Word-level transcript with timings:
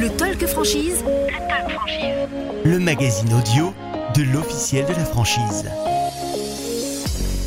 Le 0.00 0.10
Talk 0.10 0.46
Franchise. 0.46 1.02
Le 1.04 1.48
Talk 1.48 1.70
Franchise. 1.72 2.28
Le 2.64 2.78
magazine 2.78 3.32
audio 3.34 3.74
de 4.14 4.22
l'officiel 4.22 4.86
de 4.86 4.92
la 4.92 5.04
franchise. 5.04 5.64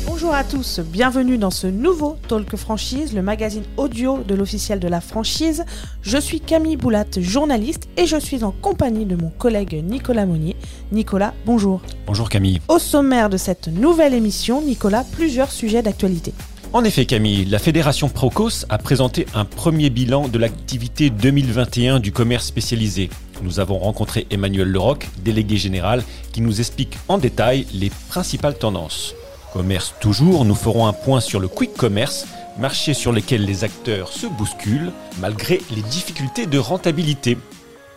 Bonjour 0.06 0.34
à 0.34 0.44
tous, 0.44 0.80
bienvenue 0.80 1.38
dans 1.38 1.50
ce 1.50 1.66
nouveau 1.66 2.18
Talk 2.28 2.54
Franchise, 2.56 3.14
le 3.14 3.22
magazine 3.22 3.62
audio 3.78 4.18
de 4.18 4.34
l'officiel 4.34 4.80
de 4.80 4.88
la 4.88 5.00
franchise. 5.00 5.64
Je 6.02 6.18
suis 6.18 6.40
Camille 6.40 6.76
Boulat, 6.76 7.06
journaliste, 7.16 7.88
et 7.96 8.04
je 8.04 8.18
suis 8.18 8.44
en 8.44 8.50
compagnie 8.50 9.06
de 9.06 9.16
mon 9.16 9.30
collègue 9.30 9.82
Nicolas 9.82 10.26
Monnier. 10.26 10.54
Nicolas, 10.92 11.32
bonjour. 11.46 11.80
Bonjour 12.06 12.28
Camille. 12.28 12.60
Au 12.68 12.78
sommaire 12.78 13.30
de 13.30 13.38
cette 13.38 13.68
nouvelle 13.68 14.12
émission, 14.12 14.60
Nicolas, 14.60 15.06
plusieurs 15.10 15.50
sujets 15.50 15.80
d'actualité. 15.80 16.34
En 16.74 16.84
effet, 16.84 17.04
Camille, 17.04 17.44
la 17.44 17.58
Fédération 17.58 18.08
Procos 18.08 18.64
a 18.70 18.78
présenté 18.78 19.26
un 19.34 19.44
premier 19.44 19.90
bilan 19.90 20.28
de 20.28 20.38
l'activité 20.38 21.10
2021 21.10 22.00
du 22.00 22.12
commerce 22.12 22.46
spécialisé. 22.46 23.10
Nous 23.42 23.60
avons 23.60 23.76
rencontré 23.76 24.26
Emmanuel 24.30 24.68
Leroc, 24.68 25.06
délégué 25.22 25.58
général, 25.58 26.02
qui 26.32 26.40
nous 26.40 26.60
explique 26.60 26.96
en 27.08 27.18
détail 27.18 27.66
les 27.74 27.90
principales 28.08 28.56
tendances. 28.56 29.14
Commerce 29.52 29.92
toujours, 30.00 30.46
nous 30.46 30.54
ferons 30.54 30.86
un 30.86 30.94
point 30.94 31.20
sur 31.20 31.40
le 31.40 31.48
quick 31.48 31.74
commerce, 31.74 32.26
marché 32.58 32.94
sur 32.94 33.12
lequel 33.12 33.44
les 33.44 33.64
acteurs 33.64 34.10
se 34.10 34.26
bousculent 34.26 34.92
malgré 35.20 35.60
les 35.76 35.82
difficultés 35.82 36.46
de 36.46 36.58
rentabilité. 36.58 37.36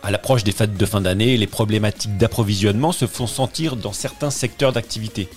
À 0.02 0.10
l'approche 0.10 0.44
des 0.44 0.52
fêtes 0.52 0.76
de 0.76 0.86
fin 0.86 1.00
d'année, 1.00 1.38
les 1.38 1.46
problématiques 1.46 2.18
d'approvisionnement 2.18 2.92
se 2.92 3.06
font 3.06 3.26
sentir 3.26 3.76
dans 3.76 3.94
certains 3.94 4.30
secteurs 4.30 4.74
d'activité. 4.74 5.30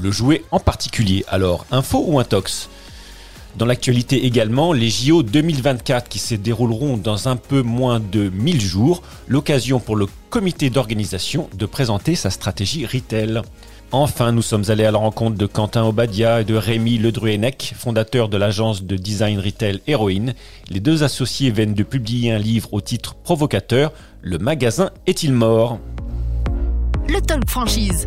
Le 0.00 0.10
jouet 0.10 0.44
en 0.50 0.60
particulier, 0.60 1.26
alors 1.28 1.66
info 1.70 2.02
ou 2.06 2.18
intox? 2.18 2.70
Dans 3.56 3.64
l'actualité 3.64 4.26
également, 4.26 4.74
les 4.74 4.90
JO 4.90 5.22
2024 5.22 6.10
qui 6.10 6.18
se 6.18 6.34
dérouleront 6.34 6.98
dans 6.98 7.28
un 7.28 7.36
peu 7.36 7.62
moins 7.62 8.00
de 8.00 8.28
1000 8.28 8.60
jours, 8.60 9.02
l'occasion 9.28 9.80
pour 9.80 9.96
le 9.96 10.06
comité 10.28 10.68
d'organisation 10.68 11.48
de 11.56 11.64
présenter 11.64 12.16
sa 12.16 12.28
stratégie 12.28 12.84
retail. 12.84 13.40
Enfin, 13.92 14.32
nous 14.32 14.42
sommes 14.42 14.64
allés 14.68 14.84
à 14.84 14.90
la 14.90 14.98
rencontre 14.98 15.38
de 15.38 15.46
Quentin 15.46 15.84
Obadia 15.84 16.42
et 16.42 16.44
de 16.44 16.54
Rémi 16.54 16.98
Ledruenec, 16.98 17.72
fondateur 17.78 18.28
de 18.28 18.36
l'agence 18.36 18.82
de 18.82 18.96
design 18.96 19.38
retail 19.38 19.80
Héroïne. 19.86 20.34
Les 20.68 20.80
deux 20.80 21.02
associés 21.02 21.50
viennent 21.50 21.72
de 21.72 21.82
publier 21.82 22.32
un 22.32 22.38
livre 22.38 22.74
au 22.74 22.82
titre 22.82 23.14
provocateur 23.14 23.90
Le 24.20 24.36
magasin 24.36 24.90
est-il 25.06 25.32
mort? 25.32 25.78
Le 27.08 27.20
Talk 27.22 27.48
Franchise. 27.48 28.06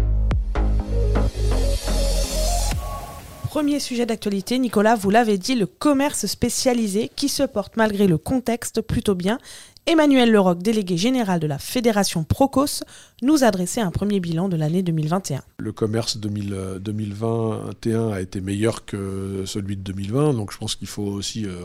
Premier 3.50 3.80
sujet 3.80 4.06
d'actualité, 4.06 4.60
Nicolas, 4.60 4.96
vous 4.96 5.10
l'avez 5.10 5.40
dit, 5.40 5.56
le 5.56 5.66
commerce 5.66 6.28
spécialisé 6.28 7.10
qui 7.16 7.28
se 7.30 7.42
porte 7.42 7.78
malgré 7.78 8.06
le 8.06 8.20
contexte 8.20 8.80
plutôt 8.82 9.16
bien. 9.16 9.40
Emmanuel 9.88 10.32
Leroc, 10.32 10.62
délégué 10.62 10.98
général 10.98 11.40
de 11.40 11.48
la 11.48 11.58
Fédération 11.58 12.24
Procos, 12.24 12.84
nous 13.24 13.44
a 13.44 13.50
dressé 13.50 13.82
un 13.82 13.90
premier 13.90 14.20
bilan 14.20 14.50
de 14.50 14.56
l'année 14.56 14.84
2021. 14.84 15.42
Le 15.58 15.72
commerce 15.72 16.18
2021 16.18 18.12
a 18.12 18.22
été 18.22 18.40
meilleur 18.40 18.86
que 18.86 19.42
celui 19.48 19.78
de 19.78 19.82
2020, 19.82 20.36
donc 20.36 20.54
je 20.54 20.58
pense 20.60 20.76
qu'il 20.76 20.88
faut 20.88 21.02
aussi 21.02 21.48
euh, 21.48 21.56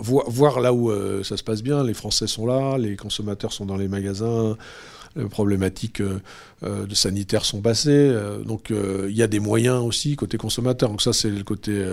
voir 0.00 0.58
là 0.58 0.72
où 0.72 0.90
euh, 0.90 1.22
ça 1.22 1.36
se 1.36 1.44
passe 1.44 1.62
bien. 1.62 1.84
Les 1.84 1.94
Français 1.94 2.26
sont 2.26 2.46
là, 2.46 2.78
les 2.78 2.96
consommateurs 2.96 3.52
sont 3.52 3.64
dans 3.64 3.76
les 3.76 3.86
magasins 3.86 4.56
les 5.16 5.24
problématiques 5.24 6.00
euh, 6.00 6.20
euh, 6.64 6.86
de 6.86 6.94
sanitaires 6.94 7.44
sont 7.44 7.60
passées. 7.60 7.90
Euh, 7.90 8.42
donc 8.42 8.70
il 8.70 9.16
y 9.16 9.22
a 9.22 9.26
des 9.26 9.40
moyens 9.40 9.82
aussi 9.82 10.16
côté 10.16 10.38
consommateur. 10.38 10.90
Donc 10.90 11.02
ça 11.02 11.12
c'est 11.12 11.30
le 11.30 11.44
côté 11.44 11.84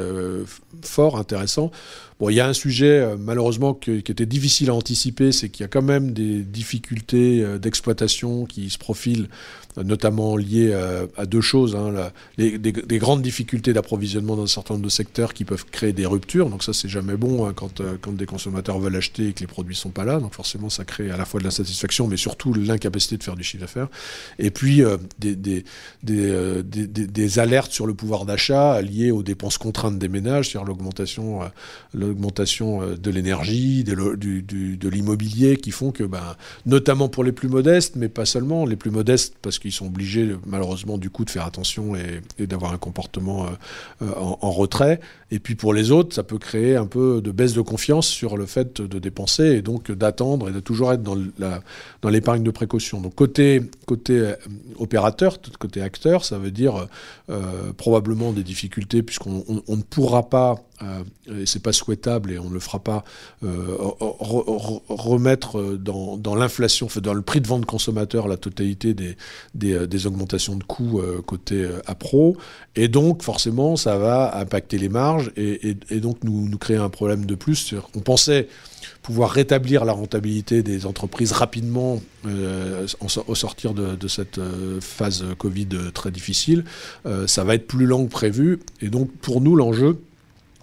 fort, 0.82 1.18
intéressant. 1.18 1.72
Bon, 2.20 2.30
il 2.30 2.36
y 2.36 2.40
a 2.40 2.48
un 2.48 2.54
sujet 2.54 3.16
malheureusement 3.20 3.74
qui 3.74 3.92
était 3.98 4.26
difficile 4.26 4.70
à 4.70 4.74
anticiper, 4.74 5.34
c'est 5.34 5.50
qu'il 5.50 5.64
y 5.64 5.66
a 5.66 5.68
quand 5.68 5.82
même 5.82 6.14
des 6.14 6.44
difficultés 6.44 7.46
d'exploitation 7.60 8.46
qui 8.46 8.70
se 8.70 8.78
profilent 8.78 9.28
notamment 9.84 10.38
liées 10.38 10.74
à, 11.18 11.26
deux 11.26 11.42
choses. 11.42 11.76
Hein, 11.76 12.12
des, 12.38 12.98
grandes 12.98 13.22
difficultés 13.22 13.74
d'approvisionnement 13.74 14.38
dans 14.38 14.44
un 14.44 14.48
certain 14.48 14.76
nombre 14.76 14.86
de 14.86 14.90
secteurs 14.90 15.34
qui 15.34 15.44
peuvent 15.44 15.66
créer 15.70 15.92
des 15.92 16.06
ruptures. 16.06 16.50
Donc 16.50 16.64
ça, 16.64 16.72
c'est 16.72 16.88
jamais 16.88 17.18
bon 17.18 17.46
hein, 17.46 17.54
quand, 17.54 17.82
quand 18.02 18.14
des 18.14 18.26
consommateurs 18.26 18.80
veulent 18.80 18.96
acheter 18.96 19.28
et 19.28 19.34
que 19.34 19.42
les 19.42 19.48
produits 19.48 19.76
sont 19.76 19.90
pas 19.90 20.06
là. 20.06 20.22
Donc 20.22 20.34
forcément, 20.34 20.70
ça 20.70 20.86
crée 20.86 21.12
à 21.12 21.18
la 21.18 21.26
fois 21.26 21.42
de 21.42 21.44
l'insatisfaction, 21.44 22.08
mais 22.08 22.16
surtout 22.16 22.54
l'incapacité 22.54 23.05
de 23.14 23.24
faire 23.24 23.36
du 23.36 23.44
chiffre 23.44 23.62
d'affaires. 23.62 23.88
Et 24.40 24.52
puis, 24.52 24.84
euh, 24.84 24.98
euh, 26.10 26.64
des, 26.64 26.88
des, 26.88 27.40
alertes 27.40 27.72
sur 27.72 27.88
le 27.88 27.94
pouvoir 27.94 28.26
d'achat 28.26 28.82
liées 28.82 29.12
aux 29.12 29.24
dépenses 29.24 29.58
contraintes 29.58 30.00
des 30.00 30.08
ménages, 30.08 30.50
c'est-à-dire 30.50 30.68
l'augmentation, 31.94 32.82
euh, 32.82 32.96
de 32.96 33.12
l'énergie, 33.12 33.84
de 33.84 34.90
l'immobilier, 34.90 35.58
qui 35.58 35.72
font 35.72 35.92
que, 35.92 36.04
ben, 36.04 36.36
notamment 36.66 37.10
pour 37.10 37.24
les 37.24 37.32
plus 37.32 37.48
modestes, 37.48 37.96
mais 37.96 38.10
pas 38.10 38.26
seulement, 38.26 38.66
les 38.66 38.76
plus 38.76 38.92
modestes, 38.92 39.36
parce 39.42 39.60
qu'ils 39.60 39.72
sont 39.72 39.88
obligés, 39.88 40.36
malheureusement, 40.46 40.98
du 40.98 41.10
coup, 41.10 41.26
de 41.26 41.30
faire 41.30 41.46
attention 41.46 41.96
et, 41.96 42.22
d'avoir 42.46 42.74
un 42.74 42.78
comportement 42.78 43.48
en, 44.02 44.38
en, 44.42 44.52
retrait. 44.52 45.00
Et 45.32 45.40
puis 45.40 45.56
pour 45.56 45.74
les 45.74 45.92
autres, 45.92 46.14
ça 46.16 46.24
peut 46.24 46.38
créer 46.38 46.76
un 46.76 46.86
peu 46.86 47.22
de 47.22 47.32
baisse 47.32 47.54
de 47.54 47.62
confiance 47.62 48.08
sur 48.08 48.38
le 48.38 48.46
fait 48.46 48.82
de 48.82 49.00
dépenser 49.00 49.44
et 49.44 49.62
donc 49.62 49.92
d'attendre 49.92 50.50
et 50.50 50.52
de 50.52 50.60
toujours 50.60 50.94
être 50.94 51.04
dans 51.04 52.10
l'épargne 52.10 52.44
de 52.44 52.52
précaution. 52.52 52.95
Donc 53.02 53.16
côté, 53.16 53.62
euh, 54.10 54.36
opérateur, 54.78 55.40
côté 55.60 55.82
acteur, 55.82 56.26
ça 56.26 56.38
veut 56.38 56.52
dire 56.52 56.88
euh, 57.30 57.74
probablement 57.74 58.32
des 58.32 58.44
difficultés 58.44 59.04
puisqu'on 59.04 59.44
ne 59.68 59.82
pourra 59.84 60.30
pas, 60.30 60.56
euh, 60.82 61.04
et 61.42 61.46
c'est 61.46 61.62
pas 61.62 61.74
souhaitable 61.74 62.32
et 62.32 62.40
on 62.40 62.50
ne 62.50 62.54
le 62.54 62.60
fera 62.60 62.80
pas, 62.80 63.04
remettre 64.90 65.76
dans, 65.76 66.36
l'inflation, 66.36 66.88
dans 67.02 67.14
le 67.14 67.22
prix 67.22 67.42
de 67.42 67.48
vente 67.48 67.66
consommateur 67.66 68.28
la 68.28 68.38
totalité 68.38 68.94
des, 69.54 70.08
augmentations 70.08 70.56
de 70.56 70.64
coûts 70.64 71.02
côté 71.26 71.68
appro. 71.86 72.38
Et 72.76 72.88
donc 72.88 73.24
forcément, 73.24 73.76
ça 73.76 73.98
va 73.98 74.38
impacter 74.38 74.78
les 74.78 74.90
marges 74.90 75.32
et, 75.38 75.76
donc 76.00 76.24
nous, 76.24 76.48
nous 76.48 76.58
créer 76.58 76.78
un 76.78 76.90
problème 76.90 77.26
de 77.26 77.36
plus. 77.36 77.76
On 77.96 78.00
pensait 78.00 78.48
pouvoir 79.06 79.30
rétablir 79.30 79.86
la 79.86 79.94
rentabilité 79.94 80.64
des 80.64 80.88
entreprises 80.88 81.32
rapidement 81.32 82.02
euh, 82.26 82.88
au 83.28 83.36
sortir 83.36 83.76
de, 83.76 84.08
cette 84.08 84.40
euh, 84.40 84.82
phase 84.82 85.24
Covid 85.38 85.68
très 85.94 86.10
difficile. 86.10 86.64
Euh, 87.06 87.28
ça 87.28 87.44
va 87.44 87.54
être 87.54 87.68
plus 87.68 87.86
long 87.86 88.08
que 88.08 88.12
prévu. 88.12 88.62
Et 88.82 88.90
donc 88.90 89.12
pour 89.18 89.42
nous, 89.42 89.56
l'enjeu, 89.56 90.00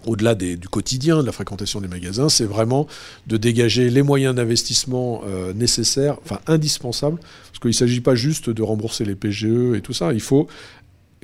au-delà 0.05 0.35
du 0.35 0.67
quotidien, 0.67 1.21
de 1.21 1.25
la 1.25 1.31
fréquentation 1.31 1.79
des 1.79 1.87
magasins, 1.87 2.27
c'est 2.27 2.43
vraiment 2.43 2.85
de 3.27 3.37
dégager 3.37 3.89
les 3.89 4.01
moyens 4.01 4.35
d'investissement 4.35 5.21
nécessaires, 5.55 6.17
enfin 6.25 6.39
indispensables, 6.45 7.19
parce 7.19 7.59
qu'il 7.61 7.69
ne 7.69 7.73
s'agit 7.73 8.01
pas 8.01 8.13
juste 8.13 8.49
de 8.49 8.61
rembourser 8.61 9.05
les 9.05 9.15
PGE 9.15 9.73
et 9.73 9.79
tout 9.81 9.93
ça, 9.93 10.11
il 10.11 10.19
faut 10.19 10.47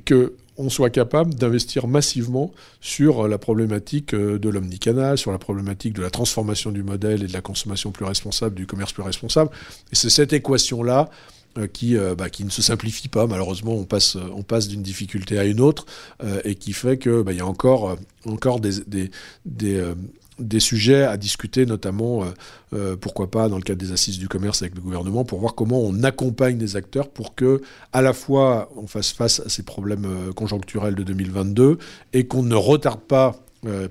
que 0.05 0.35
on 0.59 0.69
soit 0.69 0.89
capable 0.89 1.33
d'investir 1.33 1.87
massivement 1.87 2.51
sur 2.81 3.27
la 3.27 3.37
problématique 3.37 4.13
euh, 4.13 4.37
de 4.37 4.49
l'omnicanal, 4.49 5.17
sur 5.17 5.31
la 5.31 5.39
problématique 5.39 5.93
de 5.93 6.01
la 6.01 6.09
transformation 6.09 6.71
du 6.71 6.83
modèle 6.83 7.23
et 7.23 7.27
de 7.27 7.33
la 7.33 7.41
consommation 7.41 7.91
plus 7.91 8.05
responsable, 8.05 8.55
du 8.55 8.67
commerce 8.67 8.91
plus 8.91 9.01
responsable. 9.01 9.49
Et 9.91 9.95
c'est 9.95 10.09
cette 10.09 10.33
équation-là 10.33 11.09
euh, 11.57 11.67
qui, 11.67 11.97
euh, 11.97 12.13
bah, 12.13 12.29
qui 12.29 12.43
ne 12.43 12.49
se 12.49 12.61
simplifie 12.61 13.07
pas. 13.07 13.25
Malheureusement, 13.25 13.73
on 13.73 13.85
passe, 13.85 14.17
on 14.35 14.43
passe 14.43 14.67
d'une 14.67 14.83
difficulté 14.83 15.39
à 15.39 15.45
une 15.45 15.61
autre 15.61 15.85
et 16.43 16.55
qui 16.55 16.73
fait 16.73 16.97
qu'il 16.97 17.23
bah, 17.23 17.31
y 17.31 17.39
a 17.39 17.45
encore, 17.45 17.95
encore 18.25 18.59
des 18.59 19.09
sujets 20.59 21.03
à 21.03 21.17
discuter, 21.17 21.65
notamment, 21.65 22.23
euh, 22.23 22.27
euh, 22.73 22.95
pourquoi 22.95 23.29
pas, 23.29 23.49
dans 23.49 23.57
le 23.57 23.61
cadre 23.63 23.79
des 23.79 23.91
assises 23.91 24.19
du 24.19 24.27
commerce 24.27 24.61
avec 24.61 24.75
le 24.75 24.81
gouvernement, 24.81 25.25
pour 25.25 25.39
voir 25.39 25.55
comment 25.55 25.81
on 25.81 26.03
accompagne 26.03 26.57
les 26.57 26.75
acteurs 26.75 27.09
pour 27.09 27.35
que, 27.35 27.61
à 27.93 28.01
la 28.01 28.13
fois, 28.13 28.69
on 28.75 28.87
fasse 28.87 29.11
face 29.11 29.39
à 29.41 29.49
ces 29.49 29.63
problèmes 29.63 30.05
euh, 30.05 30.33
conjoncturels 30.33 30.95
de 30.95 31.03
2022 31.03 31.77
et 32.13 32.27
qu'on 32.27 32.43
ne 32.43 32.55
retarde 32.55 33.01
pas 33.01 33.35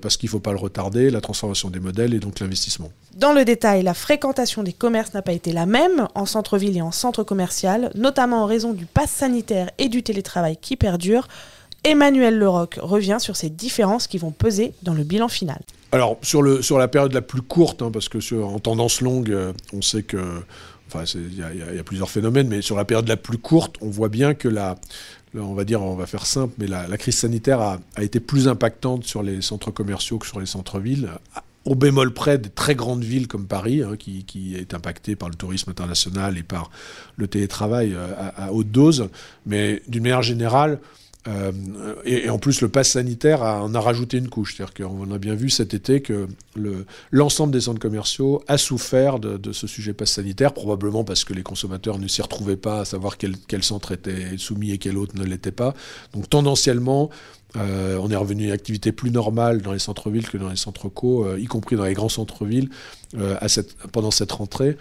parce 0.01 0.17
qu'il 0.17 0.25
ne 0.25 0.31
faut 0.31 0.39
pas 0.39 0.51
le 0.51 0.57
retarder, 0.57 1.11
la 1.11 1.21
transformation 1.21 1.69
des 1.69 1.79
modèles 1.79 2.15
et 2.15 2.19
donc 2.19 2.39
l'investissement. 2.39 2.89
Dans 3.15 3.33
le 3.33 3.45
détail, 3.45 3.83
la 3.83 3.93
fréquentation 3.93 4.63
des 4.63 4.73
commerces 4.73 5.13
n'a 5.13 5.21
pas 5.21 5.31
été 5.31 5.51
la 5.51 5.67
même 5.67 6.07
en 6.15 6.25
centre-ville 6.25 6.75
et 6.75 6.81
en 6.81 6.91
centre 6.91 7.23
commercial, 7.23 7.91
notamment 7.93 8.41
en 8.41 8.45
raison 8.47 8.73
du 8.73 8.87
pass 8.87 9.11
sanitaire 9.11 9.69
et 9.77 9.87
du 9.87 10.01
télétravail 10.01 10.57
qui 10.59 10.75
perdurent. 10.75 11.27
Emmanuel 11.83 12.37
Leroc 12.37 12.77
revient 12.81 13.17
sur 13.19 13.35
ces 13.35 13.49
différences 13.49 14.07
qui 14.07 14.17
vont 14.17 14.31
peser 14.31 14.73
dans 14.83 14.93
le 14.93 15.03
bilan 15.03 15.27
final. 15.27 15.59
Alors, 15.91 16.17
sur, 16.21 16.43
la 16.43 16.87
période 16.87 17.13
la 17.13 17.21
plus 17.21 17.41
courte, 17.41 17.81
hein, 17.81 17.89
parce 17.91 18.09
que 18.09 18.41
en 18.41 18.59
tendance 18.59 19.01
longue, 19.01 19.31
euh, 19.31 19.53
on 19.73 19.81
sait 19.81 20.03
que. 20.03 20.17
Enfin, 20.87 21.03
il 21.13 21.37
y, 21.37 21.79
a 21.79 21.83
plusieurs 21.83 22.09
phénomènes, 22.09 22.47
mais 22.47 22.63
sur 22.63 22.75
la 22.75 22.83
période 22.83 23.07
la 23.07 23.15
plus 23.15 23.37
courte, 23.37 23.75
on 23.79 23.91
voit 23.91 24.09
bien 24.09 24.33
que 24.33 24.47
la, 24.47 24.75
on 25.35 25.53
va 25.53 25.63
dire, 25.63 25.83
on 25.83 25.93
va 25.93 26.07
faire 26.07 26.25
simple, 26.25 26.55
mais 26.57 26.65
la, 26.65 26.97
crise 26.97 27.15
sanitaire 27.15 27.61
a, 27.61 27.79
été 28.01 28.19
plus 28.19 28.47
impactante 28.47 29.03
sur 29.03 29.21
les 29.21 29.43
centres 29.43 29.69
commerciaux 29.69 30.17
que 30.17 30.25
sur 30.25 30.39
les 30.39 30.47
centres-villes, 30.47 31.09
au 31.65 31.75
bémol 31.75 32.11
près 32.11 32.39
des 32.39 32.49
très 32.49 32.73
grandes 32.73 33.03
villes 33.03 33.27
comme 33.27 33.45
Paris, 33.45 33.83
hein, 33.83 33.97
qui, 33.99 34.23
qui, 34.23 34.55
est 34.55 34.73
impactée 34.73 35.15
par 35.15 35.29
le 35.29 35.35
tourisme 35.35 35.69
international 35.69 36.39
et 36.39 36.43
par 36.43 36.71
le 37.17 37.27
télétravail 37.27 37.93
euh, 37.93 38.07
à 38.35 38.51
haute 38.51 38.71
dose. 38.71 39.09
Mais 39.45 39.83
d'une 39.87 40.01
manière 40.01 40.23
générale, 40.23 40.79
Euh, 41.27 41.51
et, 42.05 42.29
en 42.29 42.39
plus, 42.39 42.61
le 42.61 42.69
pass 42.69 42.91
sanitaire 42.91 43.43
a, 43.43 43.61
en 43.61 43.75
a 43.75 43.79
rajouté 43.79 44.17
une 44.17 44.29
couche. 44.29 44.55
C'est-à-dire 44.55 44.73
qu'on 44.73 45.11
a 45.11 45.17
bien 45.17 45.35
vu 45.35 45.49
cet 45.49 45.73
été 45.73 46.01
que 46.01 46.27
l'ensemble 47.11 47.51
des 47.51 47.61
centres 47.61 47.79
commerciaux 47.79 48.43
a 48.47 48.57
souffert 48.57 49.19
de, 49.19 49.51
ce 49.51 49.67
sujet 49.67 49.93
pass 49.93 50.11
sanitaire, 50.11 50.53
probablement 50.53 51.03
parce 51.03 51.23
que 51.23 51.33
les 51.33 51.43
consommateurs 51.43 51.99
ne 51.99 52.07
s'y 52.07 52.21
retrouvaient 52.21 52.57
pas 52.57 52.81
à 52.81 52.85
savoir 52.85 53.17
quel, 53.17 53.35
quel 53.47 53.63
centre 53.63 53.91
était 53.91 54.37
soumis 54.37 54.71
et 54.71 54.77
quel 54.77 54.97
autre 54.97 55.15
ne 55.17 55.25
l'était 55.25 55.51
pas. 55.51 55.73
Donc 56.13 56.29
tendanciellement, 56.29 57.09
euh, 57.57 57.97
on 58.01 58.09
est 58.11 58.15
revenu 58.15 58.43
à 58.43 58.47
une 58.47 58.51
activité 58.51 58.91
plus 58.91 59.11
normale 59.11 59.61
dans 59.61 59.73
les 59.73 59.79
centres-villes 59.79 60.29
que 60.29 60.37
dans 60.37 60.49
les 60.49 60.55
centres 60.55 60.89
co, 60.89 61.25
euh, 61.25 61.39
y 61.39 61.45
compris 61.45 61.75
dans 61.75 61.85
les 61.85 61.93
grands 61.93 62.09
centres-villes, 62.09 62.69
pendant 63.91 64.11
cette 64.11 64.31
rentrée. 64.31 64.77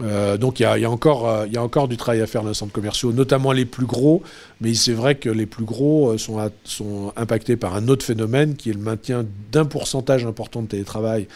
Euh, 0.00 0.38
donc 0.38 0.58
il 0.58 0.62
y, 0.62 0.84
a, 0.84 0.90
encore, 0.90 1.28
euh, 1.28 1.86
du 1.86 1.96
travail 1.96 2.22
à 2.22 2.26
faire 2.26 2.42
dans 2.42 2.48
les 2.48 2.54
centres 2.54 2.72
commerciaux, 2.72 3.12
notamment 3.12 3.52
les 3.52 3.66
plus 3.66 3.84
gros, 3.84 4.22
mais 4.60 4.72
c'est 4.74 4.92
vrai 4.92 5.16
que 5.16 5.28
les 5.28 5.44
plus 5.44 5.64
gros 5.64 6.12
euh, 6.12 6.18
sont, 6.64 7.12
impactés 7.16 7.56
par 7.56 7.74
un 7.74 7.88
autre 7.88 8.04
phénomène 8.04 8.56
qui 8.56 8.70
est 8.70 8.74
le 8.74 8.78
maintien 8.78 9.26
d'un 9.50 9.66
pourcentage 9.66 10.24
important 10.24 10.62
de 10.62 10.68
télétravail, 10.68 11.28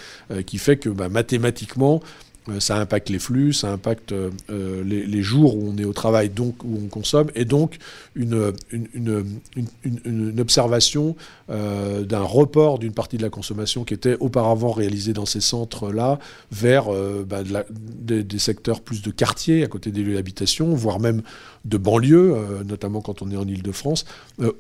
qui 0.47 0.59
fait 0.59 0.77
que 0.77 0.89
bah, 0.89 1.09
mathématiquement, 1.09 2.01
euh, 2.03 2.26
ça 2.61 2.79
impacte 2.79 3.09
les 3.09 3.19
flux, 3.19 3.53
ça 3.53 3.73
impacte 3.73 4.13
euh, 4.13 4.31
euh, 4.51 4.83
les, 4.85 5.23
jours 5.23 5.57
où 5.57 5.73
on 5.73 5.79
est 5.79 5.85
au 5.85 5.93
travail, 5.93 6.29
donc 6.29 6.63
où 6.63 6.79
on 6.85 6.89
consomme, 6.89 7.29
et 7.35 7.45
donc 7.45 7.79
une, 8.15 8.53
une, 8.73 10.41
observation 10.41 11.17
d'un 11.49 12.23
report 12.23 12.79
d'une 12.79 12.93
partie 12.93 13.17
de 13.17 13.23
la 13.23 13.31
consommation 13.31 13.85
qui 13.85 13.95
était 13.95 14.17
auparavant 14.21 14.71
réalisée 14.71 15.13
dans 15.13 15.27
ces 15.27 15.41
centres-là 15.41 16.19
vers 16.53 16.87
bah, 17.25 17.43
des, 17.43 18.39
secteurs 18.39 18.81
plus 18.81 19.03
de 19.03 19.11
quartiers 19.11 19.65
à 19.65 19.67
côté 19.67 19.91
des 19.91 20.03
lieux 20.03 20.15
d'habitation, 20.15 20.75
voire 20.75 21.01
même 21.01 21.23
de 21.65 21.79
banlieues, 21.79 22.35
notamment 22.65 23.01
quand 23.01 23.23
on 23.23 23.31
est 23.31 23.37
en 23.37 23.47
Ile-de-France, 23.47 24.05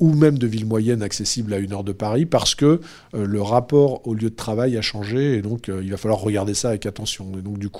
ou 0.00 0.12
même 0.12 0.38
de 0.38 0.46
villes 0.46 0.66
moyennes 0.66 1.02
accessibles 1.02 1.54
à 1.54 1.58
une 1.58 1.72
heure 1.72 1.84
de 1.84 1.92
Paris, 1.92 2.26
parce 2.26 2.54
que 2.54 2.80
le 3.12 3.42
rapport 3.42 4.06
au 4.06 4.14
lieu 4.14 4.30
de 4.30 4.36
travail 4.36 4.76
a 4.76 4.82
changé, 4.82 5.36
et 5.36 5.42
donc 5.42 5.68
il 5.68 5.90
va 5.90 5.96
falloir 5.96 6.20
regarder 6.20 6.54
ça 6.54 6.70
avec 6.70 6.86
attention. 6.86 7.30
Et 7.38 7.42
donc 7.42 7.58
du 7.58 7.68
coup, 7.68 7.75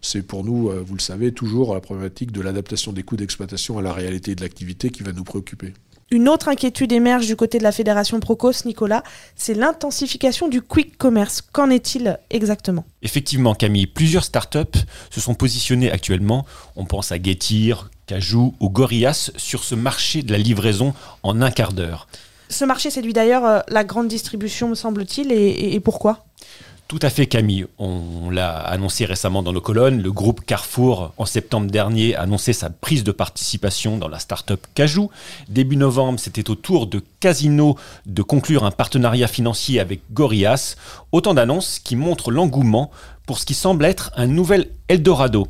c'est 0.00 0.22
pour 0.22 0.44
nous, 0.44 0.68
euh, 0.68 0.82
vous 0.86 0.94
le 0.94 1.00
savez, 1.00 1.32
toujours 1.32 1.74
la 1.74 1.80
problématique 1.80 2.32
de 2.32 2.40
l'adaptation 2.40 2.92
des 2.92 3.02
coûts 3.02 3.16
d'exploitation 3.16 3.78
à 3.78 3.82
la 3.82 3.92
réalité 3.92 4.34
de 4.34 4.40
l'activité 4.40 4.90
qui 4.90 5.02
va 5.02 5.12
nous 5.12 5.24
préoccuper. 5.24 5.74
Une 6.10 6.30
autre 6.30 6.48
inquiétude 6.48 6.90
émerge 6.92 7.26
du 7.26 7.36
côté 7.36 7.58
de 7.58 7.62
la 7.62 7.72
Fédération 7.72 8.18
Procos, 8.18 8.64
Nicolas, 8.64 9.02
c'est 9.36 9.52
l'intensification 9.52 10.48
du 10.48 10.62
quick 10.62 10.96
commerce. 10.96 11.42
Qu'en 11.42 11.68
est-il 11.68 12.18
exactement? 12.30 12.86
Effectivement, 13.02 13.54
Camille, 13.54 13.86
plusieurs 13.86 14.24
startups 14.24 14.78
se 15.10 15.20
sont 15.20 15.34
positionnées 15.34 15.90
actuellement. 15.90 16.46
On 16.76 16.86
pense 16.86 17.12
à 17.12 17.22
Getir, 17.22 17.90
Cajou 18.06 18.54
ou 18.58 18.70
Gorillas 18.70 19.30
sur 19.36 19.64
ce 19.64 19.74
marché 19.74 20.22
de 20.22 20.32
la 20.32 20.38
livraison 20.38 20.94
en 21.22 21.42
un 21.42 21.50
quart 21.50 21.74
d'heure. 21.74 22.08
Ce 22.48 22.64
marché 22.64 22.88
séduit 22.88 23.12
d'ailleurs 23.12 23.44
euh, 23.44 23.60
la 23.68 23.84
grande 23.84 24.08
distribution, 24.08 24.70
me 24.70 24.74
semble-t-il, 24.74 25.30
et 25.30 25.78
pourquoi? 25.80 26.24
Tout 26.88 26.98
à 27.02 27.10
fait 27.10 27.26
Camille, 27.26 27.66
on 27.76 28.30
l'a 28.30 28.56
annoncé 28.56 29.04
récemment 29.04 29.42
dans 29.42 29.52
nos 29.52 29.60
colonnes, 29.60 30.00
le 30.00 30.10
groupe 30.10 30.40
Carrefour 30.46 31.12
en 31.18 31.26
septembre 31.26 31.70
dernier 31.70 32.14
a 32.14 32.22
annoncé 32.22 32.54
sa 32.54 32.70
prise 32.70 33.04
de 33.04 33.12
participation 33.12 33.98
dans 33.98 34.08
la 34.08 34.18
start-up 34.18 34.66
Cajou. 34.74 35.10
Début 35.50 35.76
novembre, 35.76 36.18
c'était 36.18 36.48
au 36.48 36.54
tour 36.54 36.86
de 36.86 37.02
Casino 37.20 37.76
de 38.06 38.22
conclure 38.22 38.64
un 38.64 38.70
partenariat 38.70 39.28
financier 39.28 39.80
avec 39.80 40.00
Gorias. 40.14 40.76
Autant 41.12 41.34
d'annonces 41.34 41.78
qui 41.78 41.94
montrent 41.94 42.30
l'engouement 42.30 42.90
pour 43.26 43.38
ce 43.38 43.44
qui 43.44 43.54
semble 43.54 43.84
être 43.84 44.10
un 44.16 44.26
nouvel 44.26 44.70
Eldorado 44.88 45.46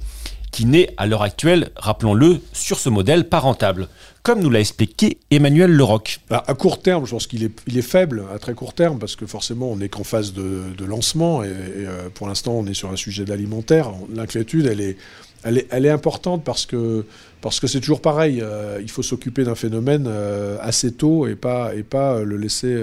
qui 0.51 0.65
n'est 0.65 0.93
à 0.97 1.07
l'heure 1.07 1.23
actuelle, 1.23 1.71
rappelons-le, 1.77 2.41
sur 2.53 2.79
ce 2.81 2.89
modèle 2.89 3.29
pas 3.29 3.39
rentable 3.39 3.87
comme 4.29 4.41
nous 4.41 4.51
l'a 4.51 4.61
expliqué 4.61 5.17
Emmanuel 5.31 5.71
Leroc. 5.71 6.21
Bah, 6.29 6.45
à 6.47 6.53
court 6.53 6.83
terme, 6.83 7.07
je 7.07 7.13
pense 7.13 7.27
qu'il 7.27 7.45
est, 7.45 7.81
faible, 7.81 8.25
à 8.31 8.39
très 8.39 8.53
court 8.53 8.75
terme, 8.75 8.99
parce 8.99 9.17
que 9.17 9.25
forcément, 9.25 9.73
on 9.73 9.77
n'est 9.77 9.89
qu'en 9.89 10.05
phase 10.05 10.35
de, 10.35 10.85
lancement, 10.85 11.43
et, 11.43 11.47
euh, 11.49 12.11
pour 12.13 12.29
l'instant, 12.29 12.53
on 12.53 12.67
est 12.67 12.75
sur 12.75 12.91
un 12.91 12.97
sujet 12.97 13.25
d'alimentaire. 13.25 13.91
L'inquiétude, 14.15 14.67
elle 14.67 14.83
est, 14.83 14.99
elle, 15.45 15.87
est, 15.87 15.91
importante 15.91 16.43
parce 16.45 16.67
que 16.67 17.05
parce 17.41 17.61
que 17.61 17.69
c'est 17.69 17.79
toujours 17.79 18.01
pareil, 18.01 18.41
euh, 18.43 18.81
il 18.83 18.91
faut 18.91 19.05
s'occuper 19.05 19.45
d'un 19.45 19.55
phénomène 19.55 20.07
euh, 20.09 20.59
assez 20.61 20.91
tôt 20.91 21.29
et 21.29 21.37
pas, 21.37 21.73
et 21.77 21.85
pas 21.85 22.19
le 22.21 22.37
laisser, 22.37 22.77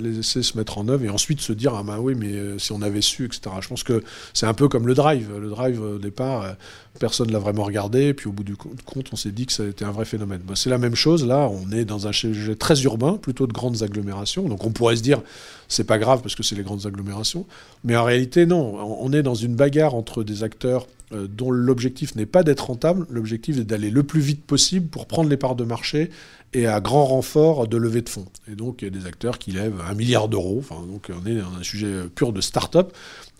laisser 0.00 0.42
se 0.42 0.56
mettre 0.56 0.78
en 0.78 0.88
œuvre 0.88 1.04
et 1.04 1.10
ensuite 1.10 1.42
se 1.42 1.52
dire 1.52 1.74
ah 1.74 1.82
ben 1.82 1.98
oui 1.98 2.14
mais 2.14 2.58
si 2.58 2.72
on 2.72 2.80
avait 2.80 3.02
su 3.02 3.26
etc. 3.26 3.42
Je 3.60 3.68
pense 3.68 3.82
que 3.82 4.02
c'est 4.32 4.46
un 4.46 4.54
peu 4.54 4.68
comme 4.68 4.86
le 4.86 4.94
drive. 4.94 5.30
Le 5.38 5.50
drive 5.50 5.82
au 5.82 5.98
départ 5.98 6.56
personne 6.98 7.30
l'a 7.30 7.38
vraiment 7.38 7.64
regardé 7.64 8.14
puis 8.14 8.28
au 8.28 8.32
bout 8.32 8.44
du 8.44 8.56
compte 8.56 9.08
on 9.12 9.16
s'est 9.16 9.32
dit 9.32 9.46
que 9.46 9.52
ça 9.52 9.64
était 9.64 9.84
un 9.84 9.92
vrai 9.92 10.06
phénomène. 10.06 10.40
C'est 10.54 10.70
la 10.70 10.78
même 10.78 10.94
chose. 10.94 11.26
Là, 11.26 11.48
on 11.50 11.70
est 11.70 11.84
dans 11.84 12.06
un 12.06 12.12
sujet 12.12 12.54
très 12.54 12.82
urbain, 12.82 13.14
plutôt 13.14 13.46
de 13.46 13.52
grandes 13.52 13.82
agglomérations. 13.82 14.48
Donc 14.48 14.64
on 14.64 14.70
pourrait 14.70 14.96
se 14.96 15.02
dire, 15.02 15.20
c'est 15.68 15.84
pas 15.84 15.98
grave 15.98 16.22
parce 16.22 16.34
que 16.34 16.42
c'est 16.42 16.56
les 16.56 16.62
grandes 16.62 16.86
agglomérations. 16.86 17.46
Mais 17.84 17.96
en 17.96 18.04
réalité, 18.04 18.46
non. 18.46 18.76
On 19.00 19.12
est 19.12 19.22
dans 19.22 19.34
une 19.34 19.54
bagarre 19.54 19.94
entre 19.94 20.22
des 20.22 20.42
acteurs 20.42 20.86
euh, 20.86 20.93
dont 21.12 21.50
l'objectif 21.50 22.14
n'est 22.16 22.26
pas 22.26 22.42
d'être 22.42 22.66
rentable. 22.66 23.06
L'objectif 23.10 23.58
est 23.58 23.64
d'aller 23.64 23.90
le 23.90 24.02
plus 24.02 24.20
vite 24.20 24.44
possible 24.44 24.88
pour 24.88 25.06
prendre 25.06 25.28
les 25.28 25.36
parts 25.36 25.54
de 25.54 25.64
marché 25.64 26.10
et 26.52 26.66
à 26.66 26.80
grand 26.80 27.04
renfort 27.04 27.68
de 27.68 27.76
levée 27.76 28.02
de 28.02 28.08
fonds. 28.08 28.26
Et 28.50 28.54
donc, 28.54 28.82
il 28.82 28.86
y 28.86 28.88
a 28.88 28.90
des 28.90 29.06
acteurs 29.06 29.38
qui 29.38 29.52
lèvent 29.52 29.80
un 29.88 29.94
milliard 29.94 30.28
d'euros. 30.28 30.58
Enfin, 30.58 30.86
donc, 30.86 31.10
on 31.10 31.26
est 31.26 31.36
dans 31.36 31.54
un 31.58 31.62
sujet 31.62 32.04
pur 32.14 32.32
de 32.32 32.40
start-up. 32.40 32.92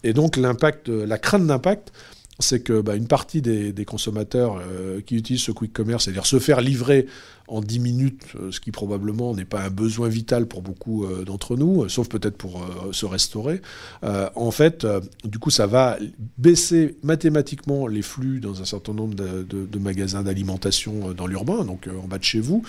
Et 0.03 0.13
donc, 0.13 0.37
l'impact, 0.37 0.89
la 0.89 1.19
crainte 1.19 1.47
d'impact, 1.47 1.93
c'est 2.41 2.61
que 2.61 2.81
bah, 2.81 2.97
une 2.97 3.07
partie 3.07 3.43
des, 3.43 3.85
consommateurs 3.85 4.61
euh, 4.61 5.01
qui 5.01 5.17
utilisent 5.17 5.43
ce 5.43 5.53
quick 5.53 5.73
commerce, 5.73 6.05
c'est-à-dire 6.05 6.27
se 6.27 6.39
faire 6.39 6.61
livrer 6.61 7.07
en 7.47 7.61
10 7.61 7.79
minutes, 7.79 8.25
euh, 8.37 8.51
ce 8.51 8.61
qui 8.61 8.73
probablement 8.73 9.35
n'est 9.35 9.45
pas 9.45 9.61
un 9.61 9.71
besoin 9.71 10.09
vital 10.09 10.47
pour 10.47 10.63
beaucoup 10.63 11.05
euh, 11.05 11.25
d'entre 11.25 11.57
nous, 11.57 11.89
sauf 11.89 12.09
peut-être 12.09 12.37
pour 12.37 12.65
se 12.93 13.07
restaurer, 13.07 13.61
en 14.03 14.51
fait, 14.51 14.87
du 15.25 15.39
coup, 15.39 15.51
ça 15.51 15.67
va 15.67 15.99
baisser 16.39 16.97
mathématiquement 17.03 17.87
les 17.87 18.03
flux 18.03 18.41
dans 18.41 18.61
un 18.61 18.65
certain 18.65 18.93
nombre 18.93 19.15
de 19.15 19.79
magasins 19.79 20.23
d'alimentation 20.23 21.13
dans 21.13 21.27
l'urbain, 21.27 21.65
donc 21.65 21.89
en 21.89 22.07
bas 22.07 22.19
de 22.19 22.25
chez 22.25 22.41
vous. 22.41 22.63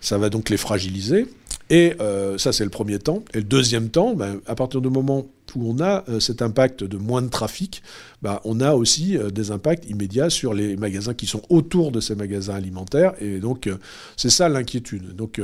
Ça 0.00 0.18
va 0.18 0.30
donc 0.30 0.50
les 0.50 0.56
fragiliser. 0.56 1.26
Et 1.68 1.94
ça, 2.38 2.52
c'est 2.52 2.64
le 2.64 2.70
premier 2.70 2.98
temps. 2.98 3.24
Et 3.34 3.38
le 3.38 3.44
deuxième 3.44 3.88
temps, 3.88 4.14
ben, 4.14 4.40
à 4.46 4.54
partir 4.54 4.80
du 4.80 4.88
moment 4.88 5.26
où 5.54 5.68
on 5.68 5.80
a 5.80 6.04
euh, 6.08 6.20
cet 6.20 6.42
impact 6.42 6.84
de 6.84 6.96
moins 6.96 7.22
de 7.22 7.28
trafic, 7.28 7.82
ben, 8.22 8.40
on 8.44 8.60
a 8.60 8.74
aussi 8.74 9.16
euh, 9.16 9.30
des 9.30 9.50
impacts 9.50 9.88
immédiats 9.88 10.30
sur 10.30 10.54
les 10.54 10.76
magasins 10.76 11.14
qui 11.14 11.26
sont 11.26 11.42
autour 11.48 11.92
de 11.92 12.00
ces 12.00 12.14
magasins 12.14 12.54
alimentaires. 12.54 13.12
Et 13.20 13.38
donc, 13.38 13.68
c'est 14.16 14.30
ça 14.30 14.48
l'inquiétude. 14.48 15.14
Donc, 15.14 15.40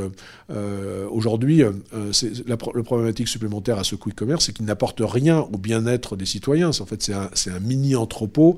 aujourd'hui, 1.11 1.63
la, 2.47 2.57
problématique 2.57 3.29
supplémentaire 3.29 3.79
à 3.79 3.85
ce 3.85 3.95
quick 3.95 4.15
commerce, 4.15 4.47
c'est 4.47 4.53
qu'il 4.53 4.67
n'apporte 4.67 5.01
rien 5.03 5.41
au 5.41 5.59
bien-être 5.59 6.17
des 6.17 6.27
citoyens. 6.27 6.69
En 6.69 6.87
fait, 6.87 7.03
c'est 7.03 7.51
un, 7.51 7.61
mini-entrepôt 7.61 8.57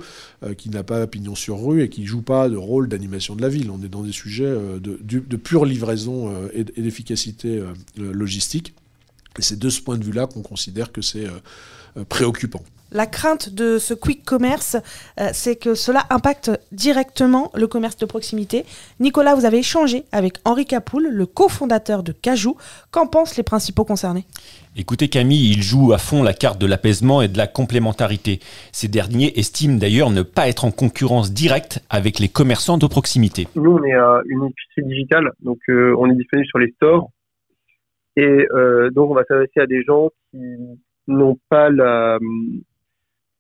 qui 0.57 0.71
n'a 0.71 0.83
pas 0.83 1.07
pignon 1.07 1.35
sur 1.35 1.65
rue 1.65 1.83
et 1.83 1.89
qui 1.89 2.03
ne 2.03 2.07
joue 2.07 2.23
pas 2.23 2.49
de 2.49 2.57
rôle 2.57 2.89
d'animation 2.89 3.37
de 3.37 3.43
la 3.43 3.49
ville. 3.49 3.71
On 3.71 3.83
est 3.83 3.89
dans 3.89 4.03
des 4.03 4.13
sujets 4.13 4.55
de, 4.81 5.37
pure 5.37 5.65
livraison 5.65 6.33
et 6.53 6.65
d'efficacité 6.65 7.63
euh, 7.99 8.13
logistique. 8.13 8.75
Et 9.39 9.43
c'est 9.43 9.59
de 9.59 9.69
ce 9.69 9.81
point 9.81 9.97
de 9.97 10.05
vue-là 10.05 10.27
qu'on 10.27 10.43
considère 10.43 10.93
que 10.93 11.03
c'est 11.03 11.27
euh, 11.27 12.05
préoccupant. 12.09 12.63
La 12.91 13.05
crainte 13.05 13.51
de 13.51 13.77
ce 13.77 13.93
quick 13.93 14.25
commerce, 14.25 14.77
euh, 15.21 15.29
c'est 15.33 15.57
que 15.57 15.75
cela 15.75 16.05
impacte 16.09 16.51
directement 16.73 17.51
le 17.55 17.67
commerce 17.67 17.99
de 17.99 18.07
proximité. 18.07 18.65
Nicolas, 18.99 19.35
vous 19.35 19.45
avez 19.45 19.59
échangé 19.59 20.05
avec 20.11 20.39
Henri 20.47 20.65
Capoul, 20.65 21.07
le 21.07 21.27
cofondateur 21.27 22.03
de 22.03 22.13
Cajou. 22.13 22.57
Qu'en 22.91 23.07
pensent 23.07 23.37
les 23.37 23.43
principaux 23.43 23.85
concernés? 23.85 24.25
Écoutez 24.75 25.09
Camille, 25.09 25.51
il 25.51 25.63
joue 25.63 25.93
à 25.93 25.99
fond 25.99 26.23
la 26.23 26.33
carte 26.33 26.59
de 26.59 26.67
l'apaisement 26.67 27.21
et 27.21 27.29
de 27.29 27.37
la 27.37 27.47
complémentarité. 27.47 28.41
Ces 28.73 28.89
derniers 28.89 29.39
estiment 29.39 29.77
d'ailleurs 29.77 30.11
ne 30.11 30.23
pas 30.23 30.49
être 30.49 30.65
en 30.65 30.71
concurrence 30.71 31.33
directe 31.33 31.85
avec 31.91 32.19
les 32.19 32.29
commerçants 32.29 32.79
de 32.79 32.87
proximité. 32.87 33.49
Nous, 33.55 33.71
on 33.71 33.85
est 33.85 33.93
une 34.27 34.45
épicerie 34.45 34.89
digitale, 34.89 35.33
donc 35.43 35.59
on 35.69 36.11
est 36.11 36.15
disponible 36.15 36.47
sur 36.47 36.59
les 36.59 36.73
stores, 36.73 37.11
et 38.19 38.49
euh, 38.51 38.91
donc, 38.91 39.13
on 39.13 39.15
va 39.15 39.23
s'adresser 39.23 39.61
à 39.61 39.67
des 39.67 39.85
gens 39.85 40.11
qui 40.33 40.41
n'ont 41.07 41.39
pas 41.49 41.71
la, 41.71 42.19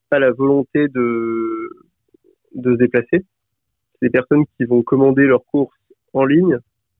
pas 0.08 0.20
la 0.20 0.30
volonté 0.30 0.86
de, 0.86 1.68
de 2.54 2.72
se 2.74 2.78
déplacer. 2.78 3.08
C'est 3.10 4.02
des 4.02 4.10
personnes 4.10 4.44
qui 4.56 4.66
vont 4.66 4.82
commander 4.82 5.24
leurs 5.24 5.44
courses 5.46 5.74
en 6.12 6.24
ligne 6.24 6.58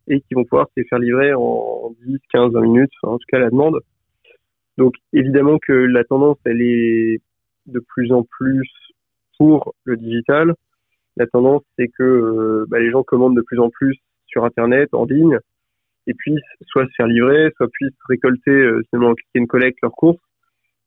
et 0.09 0.21
qui 0.23 0.35
vont 0.35 0.43
pouvoir 0.43 0.67
se 0.67 0.81
les 0.81 0.87
faire 0.89 0.99
livrer 0.99 1.35
en 1.35 1.95
10, 2.05 2.19
15, 2.33 2.53
20 2.55 2.61
minutes, 2.63 2.91
en 3.05 3.17
tout 3.17 3.27
cas 3.29 3.39
la 3.39 3.51
demande. 3.51 3.79
Donc, 4.77 4.95
évidemment 5.13 5.59
que 5.61 5.73
la 5.73 6.03
tendance, 6.03 6.39
elle 6.47 6.63
est 6.63 7.21
de 7.67 7.79
plus 7.79 8.11
en 8.11 8.25
plus 8.25 8.69
pour 9.39 9.73
le 9.85 9.97
digital. 9.97 10.55
La 11.17 11.29
tendance, 11.29 11.63
c'est 11.79 11.87
que 11.97 12.03
euh, 12.03 12.67
bah, 12.69 12.81
les 12.81 12.91
gens 12.91 13.05
commandent 13.05 13.37
de 13.37 13.43
plus 13.43 13.61
en 13.61 13.71
plus 13.71 13.97
sur 14.27 14.45
Internet, 14.45 14.89
en 14.95 15.05
ligne, 15.05 15.39
et 16.09 16.15
puissent 16.15 16.41
soit 16.63 16.87
se 16.87 16.93
faire 16.97 17.07
livrer, 17.07 17.51
soit 17.57 17.69
puissent 17.69 17.95
récolter 18.09 18.51
euh, 18.51 18.83
finalement 18.91 19.15
click 19.15 19.43
and 19.43 19.47
collect 19.47 19.79
leurs 19.83 19.93
courses. 19.93 20.19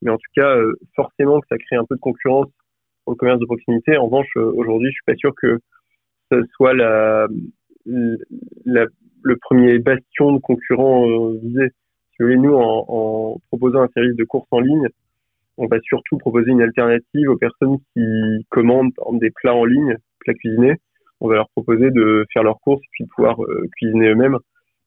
Mais 0.02 0.12
en 0.12 0.18
tout 0.18 0.32
cas, 0.36 0.58
euh, 0.58 0.74
forcément 0.96 1.40
que 1.40 1.48
ça 1.48 1.58
crée 1.58 1.78
un 1.78 1.86
peu 1.86 1.96
de 1.96 2.02
concurrence 2.02 2.48
le 3.12 3.16
commerce 3.16 3.40
de 3.40 3.46
proximité. 3.46 3.98
En 3.98 4.06
revanche, 4.06 4.30
euh, 4.38 4.52
aujourd'hui, 4.56 4.90
je 4.90 4.94
suis 4.94 5.06
pas 5.06 5.16
sûr 5.16 5.34
que 5.36 5.60
ce 6.32 6.44
soit 6.56 6.74
la, 6.74 7.28
le 7.86 9.36
premier 9.38 9.80
bastion 9.80 10.34
de 10.34 10.40
concurrents 10.40 11.08
euh, 11.08 11.40
visé. 11.42 11.70
Si 12.12 12.18
vous 12.20 12.26
voulez, 12.26 12.38
nous, 12.38 12.56
en, 12.56 13.40
proposant 13.48 13.82
un 13.82 13.90
service 13.94 14.16
de 14.16 14.24
course 14.24 14.48
en 14.52 14.60
ligne, 14.60 14.88
on 15.58 15.68
va 15.68 15.80
surtout 15.82 16.18
proposer 16.18 16.52
une 16.52 16.62
alternative 16.62 17.30
aux 17.30 17.38
personnes 17.38 17.78
qui 17.94 18.46
commandent 18.50 18.94
des 19.14 19.32
plats 19.32 19.56
en 19.56 19.66
ligne, 19.66 19.98
plats 20.20 20.34
cuisinés. 20.34 20.76
On 21.20 21.28
va 21.28 21.36
leur 21.36 21.50
proposer 21.50 21.92
de 21.92 22.26
faire 22.34 22.44
leurs 22.44 22.60
courses 22.62 22.82
puis 22.92 23.04
de 23.04 23.10
pouvoir 23.10 23.38
cuisiner 23.78 24.10
eux-mêmes. 24.10 24.38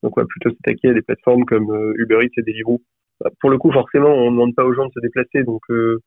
Donc, 0.05 0.13
on 0.17 0.21
va 0.21 0.27
plutôt 0.27 0.51
s'attaquer 0.51 0.89
à 0.89 0.93
des 0.93 1.01
plateformes 1.01 1.45
comme 1.45 1.71
euh, 1.71 1.95
Uber 1.97 2.19
Eats 2.21 2.29
et 2.37 2.43
Deliveroo. 2.43 2.79
Bah, 3.19 3.31
pour 3.39 3.49
le 3.49 3.57
coup, 3.57 3.71
forcément, 3.71 4.09
on 4.09 4.29
ne 4.29 4.35
demande 4.35 4.53
pas 4.53 4.63
aux 4.63 4.73
gens 4.73 4.85
de 4.85 4.91
se 4.91 4.99
déplacer, 4.99 5.43
donc 5.43 5.63
euh, 5.71 5.99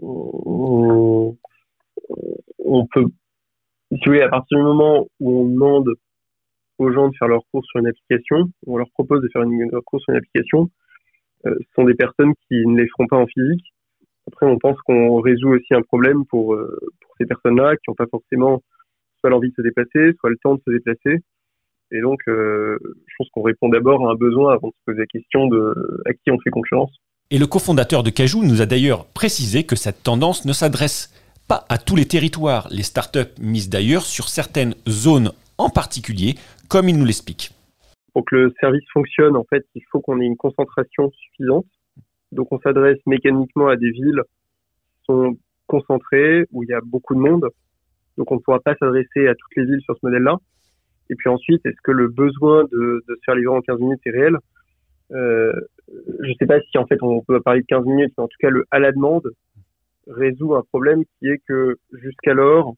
on, 0.00 1.36
peut, 2.92 3.04
si 3.90 3.96
vous 3.96 4.00
voulez, 4.06 4.22
à 4.22 4.28
partir 4.28 4.58
du 4.58 4.62
moment 4.62 5.08
où 5.18 5.40
on 5.40 5.48
demande 5.48 5.92
aux 6.78 6.92
gens 6.92 7.08
de 7.08 7.16
faire 7.16 7.26
leurs 7.26 7.42
courses 7.50 7.66
sur 7.66 7.80
une 7.80 7.88
application, 7.88 8.48
on 8.68 8.76
leur 8.76 8.88
propose 8.92 9.20
de 9.22 9.28
faire 9.32 9.42
une, 9.42 9.68
leur 9.72 9.82
course 9.82 10.04
sur 10.04 10.12
une 10.12 10.18
application, 10.18 10.70
euh, 11.46 11.56
ce 11.58 11.72
sont 11.74 11.84
des 11.84 11.94
personnes 11.94 12.34
qui 12.46 12.64
ne 12.64 12.80
les 12.80 12.86
feront 12.90 13.08
pas 13.08 13.16
en 13.16 13.26
physique. 13.26 13.74
Après, 14.28 14.46
on 14.46 14.56
pense 14.56 14.80
qu'on 14.82 15.20
résout 15.20 15.48
aussi 15.48 15.74
un 15.74 15.82
problème 15.82 16.24
pour, 16.26 16.56
pour 16.56 17.14
ces 17.18 17.26
personnes-là 17.26 17.74
qui 17.74 17.90
n'ont 17.90 17.96
pas 17.96 18.06
forcément 18.06 18.62
soit 19.18 19.30
l'envie 19.30 19.50
de 19.50 19.54
se 19.56 19.62
déplacer, 19.62 20.12
soit 20.20 20.30
le 20.30 20.36
temps 20.44 20.54
de 20.54 20.62
se 20.64 20.70
déplacer. 20.70 21.24
Et 21.92 22.00
donc, 22.00 22.20
euh, 22.26 22.78
je 22.82 23.14
pense 23.18 23.28
qu'on 23.30 23.42
répond 23.42 23.68
d'abord 23.68 24.08
à 24.08 24.12
un 24.12 24.14
besoin 24.14 24.54
avant 24.54 24.68
de 24.68 24.72
se 24.72 24.84
poser 24.86 25.00
la 25.00 25.06
question 25.06 25.46
de 25.46 26.02
à 26.06 26.14
qui 26.14 26.30
on 26.30 26.38
fait 26.40 26.50
concurrence. 26.50 26.90
Et 27.30 27.38
le 27.38 27.46
cofondateur 27.46 28.02
de 28.02 28.10
Cajou 28.10 28.42
nous 28.42 28.62
a 28.62 28.66
d'ailleurs 28.66 29.04
précisé 29.06 29.64
que 29.64 29.76
cette 29.76 30.02
tendance 30.02 30.44
ne 30.46 30.52
s'adresse 30.52 31.12
pas 31.48 31.64
à 31.68 31.76
tous 31.76 31.94
les 31.94 32.06
territoires. 32.06 32.66
Les 32.70 32.82
startups 32.82 33.32
misent 33.40 33.68
d'ailleurs 33.68 34.02
sur 34.02 34.28
certaines 34.28 34.74
zones 34.88 35.32
en 35.58 35.68
particulier, 35.68 36.34
comme 36.68 36.88
il 36.88 36.98
nous 36.98 37.04
l'explique. 37.04 37.50
Pour 38.14 38.24
que 38.24 38.36
le 38.36 38.54
service 38.58 38.84
fonctionne, 38.92 39.36
en 39.36 39.44
fait, 39.44 39.64
il 39.74 39.82
faut 39.90 40.00
qu'on 40.00 40.20
ait 40.20 40.26
une 40.26 40.36
concentration 40.36 41.10
suffisante. 41.10 41.66
Donc, 42.32 42.48
on 42.52 42.58
s'adresse 42.60 42.98
mécaniquement 43.06 43.68
à 43.68 43.76
des 43.76 43.90
villes 43.90 44.22
qui 44.96 45.04
sont 45.06 45.36
concentrées, 45.66 46.46
où 46.52 46.62
il 46.62 46.70
y 46.70 46.74
a 46.74 46.80
beaucoup 46.82 47.14
de 47.14 47.20
monde. 47.20 47.48
Donc, 48.16 48.30
on 48.30 48.36
ne 48.36 48.40
pourra 48.40 48.60
pas 48.60 48.74
s'adresser 48.76 49.28
à 49.28 49.34
toutes 49.34 49.56
les 49.56 49.64
villes 49.64 49.82
sur 49.84 49.94
ce 49.94 50.00
modèle-là. 50.02 50.36
Et 51.12 51.14
puis 51.14 51.28
ensuite, 51.28 51.64
est-ce 51.66 51.80
que 51.84 51.92
le 51.92 52.08
besoin 52.08 52.64
de, 52.72 53.04
se 53.06 53.12
faire 53.26 53.34
livrer 53.34 53.54
en 53.54 53.60
15 53.60 53.78
minutes 53.80 54.00
est 54.06 54.10
réel? 54.10 54.38
Euh, 55.12 55.52
Je 56.22 56.28
ne 56.30 56.34
sais 56.38 56.46
pas 56.46 56.58
si 56.60 56.78
en 56.78 56.86
fait 56.86 57.02
on 57.02 57.20
peut 57.20 57.38
parler 57.40 57.60
de 57.60 57.66
15 57.66 57.84
minutes, 57.84 58.14
mais 58.16 58.24
en 58.24 58.28
tout 58.28 58.38
cas 58.40 58.48
le 58.48 58.64
à 58.70 58.78
la 58.78 58.92
demande 58.92 59.30
résout 60.06 60.54
un 60.54 60.62
problème 60.62 61.04
qui 61.04 61.28
est 61.28 61.40
que 61.46 61.76
jusqu'alors, 61.92 62.74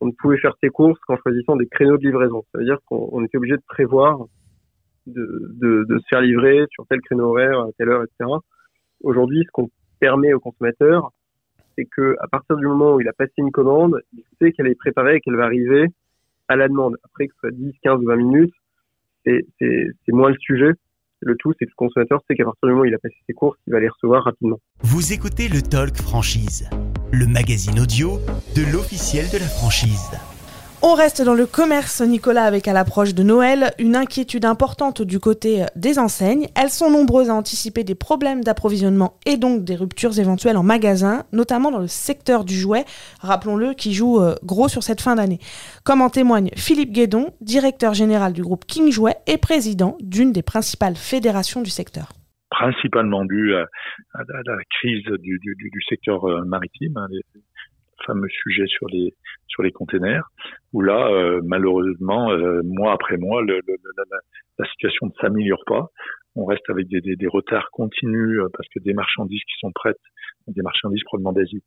on 0.00 0.06
ne 0.06 0.12
pouvait 0.12 0.38
faire 0.38 0.56
ses 0.60 0.68
courses 0.68 0.98
qu'en 1.06 1.16
choisissant 1.16 1.54
des 1.54 1.68
créneaux 1.68 1.96
de 1.96 2.02
livraison. 2.02 2.42
Ça 2.52 2.58
veut 2.58 2.64
dire 2.64 2.78
qu'on 2.86 3.24
était 3.24 3.38
obligé 3.38 3.56
de 3.56 3.62
prévoir 3.68 4.26
de, 5.06 5.86
se 5.88 6.06
faire 6.10 6.20
livrer 6.20 6.64
sur 6.72 6.84
tel 6.88 7.00
créneau 7.02 7.30
horaire, 7.30 7.60
à 7.60 7.68
telle 7.78 7.88
heure, 7.88 8.02
etc. 8.02 8.28
Aujourd'hui, 9.02 9.44
ce 9.46 9.50
qu'on 9.52 9.70
permet 10.00 10.34
au 10.34 10.40
consommateur, 10.40 11.12
c'est 11.76 11.84
que 11.84 12.16
à 12.18 12.26
partir 12.26 12.56
du 12.56 12.66
moment 12.66 12.96
où 12.96 13.00
il 13.00 13.08
a 13.08 13.12
passé 13.12 13.32
une 13.38 13.52
commande, 13.52 14.00
il 14.12 14.24
sait 14.40 14.50
qu'elle 14.50 14.66
est 14.66 14.74
préparée 14.74 15.16
et 15.16 15.20
qu'elle 15.20 15.36
va 15.36 15.44
arriver 15.44 15.86
à 16.48 16.56
la 16.56 16.68
demande. 16.68 16.96
Après 17.04 17.26
que 17.26 17.34
ce 17.34 17.40
soit 17.40 17.50
10, 17.50 17.72
15 17.82 18.00
ou 18.00 18.06
20 18.06 18.16
minutes, 18.16 18.54
c'est 19.24 20.12
moins 20.12 20.30
le 20.30 20.36
sujet. 20.38 20.72
Le 21.20 21.34
tout, 21.36 21.52
c'est 21.58 21.64
que 21.64 21.70
le 21.70 21.76
consommateur 21.76 22.20
sait 22.28 22.34
qu'à 22.34 22.44
partir 22.44 22.66
du 22.66 22.72
moment 22.72 22.82
où 22.82 22.84
il 22.84 22.94
a 22.94 22.98
passé 22.98 23.16
ses 23.26 23.32
courses, 23.32 23.58
il 23.66 23.72
va 23.72 23.80
les 23.80 23.88
recevoir 23.88 24.24
rapidement. 24.24 24.58
Vous 24.82 25.12
écoutez 25.12 25.48
le 25.48 25.62
Talk 25.62 25.96
Franchise, 25.96 26.68
le 27.10 27.26
magazine 27.26 27.80
audio 27.80 28.18
de 28.54 28.70
l'officiel 28.70 29.24
de 29.32 29.38
la 29.38 29.48
franchise. 29.48 30.10
On 30.88 30.94
reste 30.94 31.20
dans 31.20 31.34
le 31.34 31.46
commerce, 31.46 32.00
Nicolas, 32.00 32.44
avec 32.44 32.68
à 32.68 32.72
l'approche 32.72 33.12
de 33.12 33.24
Noël 33.24 33.72
une 33.80 33.96
inquiétude 33.96 34.44
importante 34.44 35.02
du 35.02 35.18
côté 35.18 35.64
des 35.74 35.98
enseignes. 35.98 36.46
Elles 36.54 36.70
sont 36.70 36.92
nombreuses 36.92 37.28
à 37.28 37.34
anticiper 37.34 37.82
des 37.82 37.96
problèmes 37.96 38.44
d'approvisionnement 38.44 39.18
et 39.26 39.36
donc 39.36 39.64
des 39.64 39.74
ruptures 39.74 40.16
éventuelles 40.16 40.56
en 40.56 40.62
magasin, 40.62 41.24
notamment 41.32 41.72
dans 41.72 41.80
le 41.80 41.88
secteur 41.88 42.44
du 42.44 42.54
jouet, 42.54 42.84
rappelons-le, 43.20 43.74
qui 43.74 43.94
joue 43.94 44.20
euh, 44.22 44.36
gros 44.44 44.68
sur 44.68 44.84
cette 44.84 45.00
fin 45.00 45.16
d'année. 45.16 45.40
Comme 45.84 46.02
en 46.02 46.08
témoigne 46.08 46.50
Philippe 46.56 46.92
Guédon, 46.92 47.34
directeur 47.40 47.92
général 47.92 48.32
du 48.32 48.42
groupe 48.42 48.64
King 48.64 48.92
Jouet 48.92 49.16
et 49.26 49.38
président 49.38 49.96
d'une 50.00 50.30
des 50.30 50.44
principales 50.44 50.94
fédérations 50.94 51.62
du 51.62 51.70
secteur 51.70 52.10
principalement 52.48 53.24
dû 53.24 53.54
à, 53.54 53.66
la 54.14 54.56
crise 54.78 55.04
du 55.18 55.82
secteur 55.88 56.24
euh, 56.24 56.44
maritime, 56.44 56.96
hein, 56.96 57.08
les 57.10 57.20
fameux 58.06 58.28
sujet 58.28 58.66
sur 58.68 58.86
les 58.88 59.12
sur 59.48 59.62
les 59.62 59.72
containers, 59.72 60.24
où 60.72 60.80
là, 60.80 61.08
euh, 61.08 61.40
malheureusement, 61.44 62.30
euh, 62.30 62.62
mois 62.64 62.92
après 62.92 63.16
mois, 63.16 63.42
la, 63.44 64.66
situation 64.70 65.06
ne 65.06 65.12
s'améliore 65.20 65.62
pas. 65.66 65.88
On 66.34 66.44
reste 66.44 66.68
avec 66.68 66.88
des, 66.88 67.26
retards 67.26 67.70
continus 67.70 68.40
parce 68.52 68.68
que 68.68 68.78
des 68.80 68.92
marchandises 68.92 69.42
qui 69.42 69.58
sont 69.58 69.72
prêtes, 69.72 69.96
des 70.48 70.62
marchandises 70.62 71.02
probablement 71.04 71.32
d'Asie, 71.32 71.62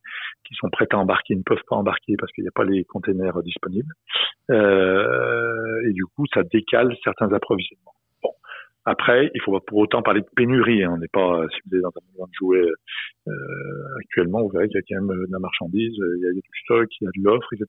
qui 0.48 0.56
sont 0.56 0.70
prêtes 0.70 0.94
à 0.94 0.98
embarquer, 0.98 1.36
ne 1.36 1.42
peuvent 1.42 1.64
pas 1.68 1.76
embarquer 1.76 2.16
parce 2.18 2.32
qu'il 2.34 2.44
n'y 2.44 2.50
a 2.50 2.54
pas 2.54 2.66
les 2.66 2.84
containers 2.84 3.42
disponibles. 3.42 3.94
et 4.50 5.94
du 5.94 6.06
coup, 6.06 6.26
ça 6.34 6.44
décale 6.44 6.96
certains 7.04 7.34
approvisionnements. 7.34 7.94
Après, 8.90 9.30
il 9.36 9.42
faut 9.44 9.52
pas 9.52 9.64
pour 9.68 9.78
autant 9.78 10.02
parler 10.02 10.22
de 10.22 10.30
pénurie. 10.36 10.84
Hein. 10.84 10.94
On 10.96 10.98
n'est 10.98 11.14
pas, 11.14 11.46
si 11.52 11.60
vous 11.66 11.78
êtes 11.78 11.84
dans 11.84 11.90
un 11.90 12.06
mouvement 12.08 12.26
de 12.26 12.34
jouets 12.34 12.72
euh, 13.28 13.32
actuellement, 14.00 14.42
vous 14.42 14.50
verrez 14.50 14.68
qu'il 14.68 14.78
y 14.78 14.80
a 14.80 14.88
quand 14.90 15.06
même 15.06 15.16
de 15.28 15.32
la 15.32 15.38
marchandise, 15.38 15.94
il 15.96 16.24
y 16.24 16.28
a 16.28 16.34
du 16.34 16.42
stock, 16.64 16.88
il 17.00 17.06
y 17.06 17.08
a 17.08 17.12
de 17.16 17.24
l'offre, 17.24 17.54
etc. 17.54 17.68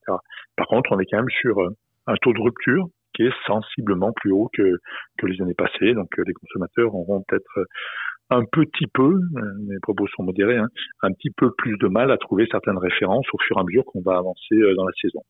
Par 0.57 0.65
contre, 0.65 0.91
on 0.91 0.99
est 0.99 1.05
quand 1.05 1.17
même 1.17 1.29
sur 1.29 1.59
un 2.07 2.15
taux 2.23 2.33
de 2.33 2.41
rupture 2.41 2.87
qui 3.13 3.21
est 3.21 3.33
sensiblement 3.45 4.11
plus 4.13 4.31
haut 4.31 4.49
que, 4.51 4.79
que 5.19 5.27
les 5.27 5.39
années 5.43 5.53
passées. 5.53 5.93
Donc, 5.93 6.09
les 6.17 6.33
consommateurs 6.33 6.95
auront 6.95 7.23
peut-être 7.27 7.67
un 8.31 8.43
petit 8.45 8.87
peu, 8.91 9.13
mes 9.67 9.77
propos 9.83 10.07
sont 10.15 10.23
modérés, 10.23 10.57
hein, 10.57 10.69
un 11.03 11.11
petit 11.11 11.29
peu 11.37 11.51
plus 11.55 11.77
de 11.77 11.87
mal 11.87 12.09
à 12.09 12.17
trouver 12.17 12.47
certaines 12.49 12.79
références 12.79 13.27
au 13.31 13.37
fur 13.45 13.57
et 13.57 13.59
à 13.59 13.63
mesure 13.63 13.85
qu'on 13.85 14.01
va 14.01 14.17
avancer 14.17 14.55
dans 14.75 14.85
la 14.85 14.93
saison 14.99 15.21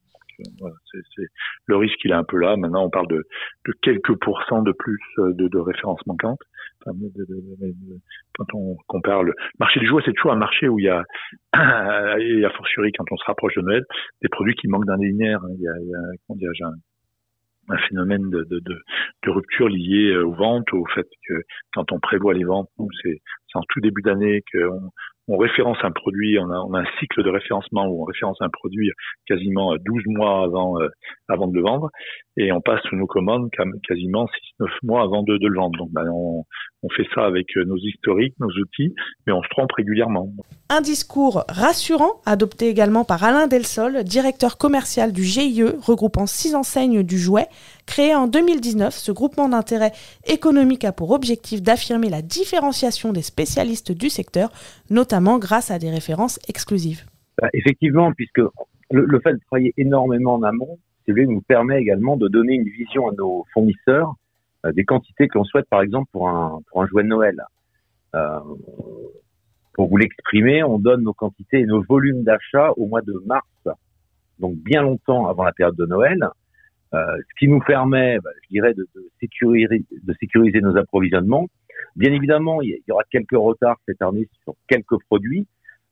c'est, 0.92 1.28
le 1.68 1.76
risque 1.78 2.00
il 2.04 2.12
est 2.12 2.16
un 2.16 2.24
peu 2.24 2.38
là. 2.38 2.56
Maintenant, 2.58 2.86
on 2.86 2.90
parle 2.90 3.08
de, 3.08 3.24
quelques 3.82 4.16
pourcents 4.20 4.62
de 4.62 4.72
plus 4.72 5.00
euh, 5.20 5.34
de, 5.34 5.60
références 5.60 6.06
manquantes. 6.06 6.40
Quand 6.86 8.54
on 8.54 8.76
compare 8.88 9.24
le 9.24 9.34
marché 9.60 9.80
du 9.80 9.88
jouet, 9.88 10.02
c'est 10.06 10.14
toujours 10.14 10.32
un 10.34 10.38
marché 10.38 10.68
où 10.68 10.80
il 10.80 10.86
y 10.86 10.90
a, 10.90 11.04
et 12.20 12.44
a 12.44 12.50
fortiori 12.52 12.92
quand 12.92 13.06
on 13.12 13.18
se 13.18 13.26
rapproche 13.26 13.56
de 13.56 13.62
Noël, 13.62 13.84
des 14.22 14.30
produits 14.30 14.56
qui 14.56 14.68
manquent 14.68 14.86
d'un 14.86 14.98
linéaire. 14.98 15.42
Hein. 15.44 15.56
Il 15.58 15.62
y 15.62 15.68
a, 15.68 16.68
un, 16.68 17.78
phénomène 17.88 18.30
de, 18.30 18.82
rupture 19.28 19.70
lié 19.70 20.12
euh, 20.12 20.26
aux 20.26 20.34
ventes, 20.34 20.74
au 20.74 20.86
fait 20.88 21.08
que 21.28 21.34
quand 21.74 21.92
on 21.92 22.00
prévoit 22.00 22.34
les 22.34 22.44
ventes, 22.44 22.70
c'est, 23.04 23.22
c'est 23.52 23.60
en 23.60 23.64
tout 23.70 23.80
début 23.82 24.02
d'année 24.02 24.44
qu'on 24.52 24.92
on 25.28 25.38
référence 25.38 25.78
un 25.84 25.92
produit, 25.92 26.38
on 26.40 26.50
a, 26.50 26.56
a, 26.56 26.82
un 26.82 26.86
cycle 27.00 27.24
de 27.24 27.30
référencement 27.30 27.88
où 27.88 28.02
on 28.02 28.06
référence 28.06 28.38
un 28.42 28.50
produit 28.50 28.92
quasiment 29.28 29.76
12 29.76 30.04
mois 30.08 30.44
avant, 30.44 30.80
euh, 30.82 30.90
avant 31.30 31.48
de 31.48 31.56
le 31.56 31.62
vendre, 31.62 31.90
et 32.38 32.52
on 32.52 32.62
passe 32.62 32.82
sous 32.90 32.96
nos 32.96 33.08
commandes 33.08 33.50
quasiment 33.88 34.28
6-9 34.60 34.68
mois 34.84 35.04
avant 35.04 35.24
de, 35.24 35.38
de, 35.38 35.48
le 35.48 35.56
vendre. 35.56 35.78
Donc 35.78 35.90
ben, 35.92 36.06
on, 36.12 36.44
on, 36.84 36.90
fait 36.90 37.08
ça 37.14 37.26
avec 37.26 37.46
euh, 37.58 37.66
nos 37.66 37.78
historiques, 37.78 38.34
nos 38.40 38.50
outils, 38.50 38.94
mais 39.28 39.34
on 39.34 39.44
se 39.44 39.50
trompe 39.50 39.72
régulièrement. 39.74 40.30
Un 40.70 40.82
discours 40.82 41.44
rassurant, 41.50 42.22
adopté 42.26 42.68
également 42.68 43.06
par 43.06 43.24
Alain 43.24 43.48
Delsol, 43.48 44.04
directeur 44.04 44.58
commercial 44.58 45.14
du 45.14 45.24
GIE, 45.24 45.64
regroupant 45.64 46.26
six 46.26 46.56
enseignes 46.56 47.04
du 47.04 47.18
jouet. 47.18 47.48
Créé 47.92 48.16
en 48.16 48.26
2019, 48.26 48.94
ce 48.94 49.12
groupement 49.12 49.50
d'intérêt 49.50 49.92
économique 50.26 50.86
a 50.86 50.94
pour 50.94 51.12
objectif 51.12 51.62
d'affirmer 51.62 52.08
la 52.08 52.22
différenciation 52.22 53.12
des 53.12 53.22
spécialistes 53.22 53.92
du 53.92 54.10
secteur, 54.10 54.50
notamment 54.90 55.38
grâce 55.40 55.72
à 55.72 55.78
des 55.78 55.90
références 55.90 56.40
exclusives. 56.48 57.04
Bah, 57.42 57.50
effectivement, 57.52 58.14
puisque 58.14 58.40
le, 58.92 59.20
fait 59.20 59.34
de 59.34 59.40
travailler 59.46 59.74
énormément 59.76 60.36
en 60.36 60.44
amont, 60.44 60.80
nous 61.06 61.42
permet 61.42 61.82
également 61.82 62.16
de 62.16 62.30
donner 62.30 62.54
une 62.54 62.70
vision 62.70 63.10
à 63.10 63.12
nos 63.12 63.46
fournisseurs 63.54 64.14
euh, 64.66 64.72
des 64.72 64.86
quantités 64.86 65.28
que 65.28 65.38
l'on 65.38 65.44
souhaite, 65.44 65.68
par 65.70 65.82
exemple, 65.82 66.08
pour 66.14 66.30
un, 66.30 66.62
pour 66.72 66.84
un 66.84 66.88
jouet 66.88 67.04
de 67.04 67.10
Noël. 67.10 67.44
Euh, 68.16 68.40
pour 69.74 69.90
vous 69.90 69.98
l'exprimer, 69.98 70.64
on 70.64 70.80
donne 70.80 71.04
nos 71.04 71.14
quantités 71.14 71.60
et 71.60 71.66
nos 71.66 71.84
volumes 71.84 72.24
d'achat 72.24 72.72
au 72.78 72.88
mois 72.88 73.02
de 73.02 73.22
mars, 73.26 73.78
donc 74.40 74.56
bien 74.56 74.82
longtemps 74.82 75.28
avant 75.28 75.44
la 75.44 75.52
période 75.52 75.76
de 75.76 75.86
Noël. 75.86 76.26
Euh, 76.94 77.18
ce 77.18 77.40
qui 77.40 77.48
nous 77.48 77.60
permet, 77.60 78.20
bah, 78.20 78.32
je 78.44 78.50
dirais, 78.50 78.74
de, 78.74 78.86
de, 78.96 79.10
sécuriser, 79.20 79.86
de 79.92 80.14
sécuriser 80.20 80.60
nos 80.60 80.76
approvisionnements. 80.76 81.48
Bien 81.96 82.12
évidemment, 82.12 82.62
il 82.62 82.82
y 82.88 82.92
aura 82.92 83.04
quelques 83.10 83.32
retards 83.32 83.80
cette 83.88 84.02
année 84.02 84.28
sur 84.44 84.56
quelques 84.68 84.98
produits, 85.08 85.48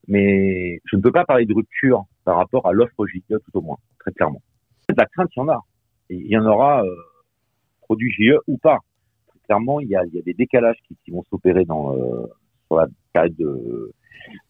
mais 0.07 0.81
je 0.85 0.97
ne 0.97 1.01
peux 1.01 1.11
pas 1.11 1.25
parler 1.25 1.45
de 1.45 1.53
rupture 1.53 2.03
par 2.25 2.35
rapport 2.37 2.67
à 2.67 2.73
l'offre 2.73 3.07
JIE, 3.07 3.23
tout 3.27 3.57
au 3.57 3.61
moins, 3.61 3.77
très 3.99 4.11
clairement. 4.11 4.41
La 4.95 5.05
crainte, 5.05 5.29
il 5.35 5.39
y 5.39 5.41
en 5.41 5.49
a. 5.49 5.61
il 6.09 6.27
y 6.27 6.37
en 6.37 6.45
aura 6.45 6.83
euh, 6.83 6.95
produit 7.81 8.11
GIE 8.11 8.33
ou 8.47 8.57
pas. 8.57 8.79
Très 9.27 9.39
clairement, 9.45 9.79
il 9.79 9.87
y 9.87 9.95
a, 9.95 10.03
il 10.05 10.15
y 10.15 10.19
a 10.19 10.21
des 10.21 10.33
décalages 10.33 10.77
qui, 10.87 10.97
qui 11.05 11.11
vont 11.11 11.23
s'opérer 11.29 11.63
dans 11.63 11.95
euh, 11.95 12.27
sur 12.67 12.75
la 12.75 12.87
période 13.13 13.35
de 13.37 13.93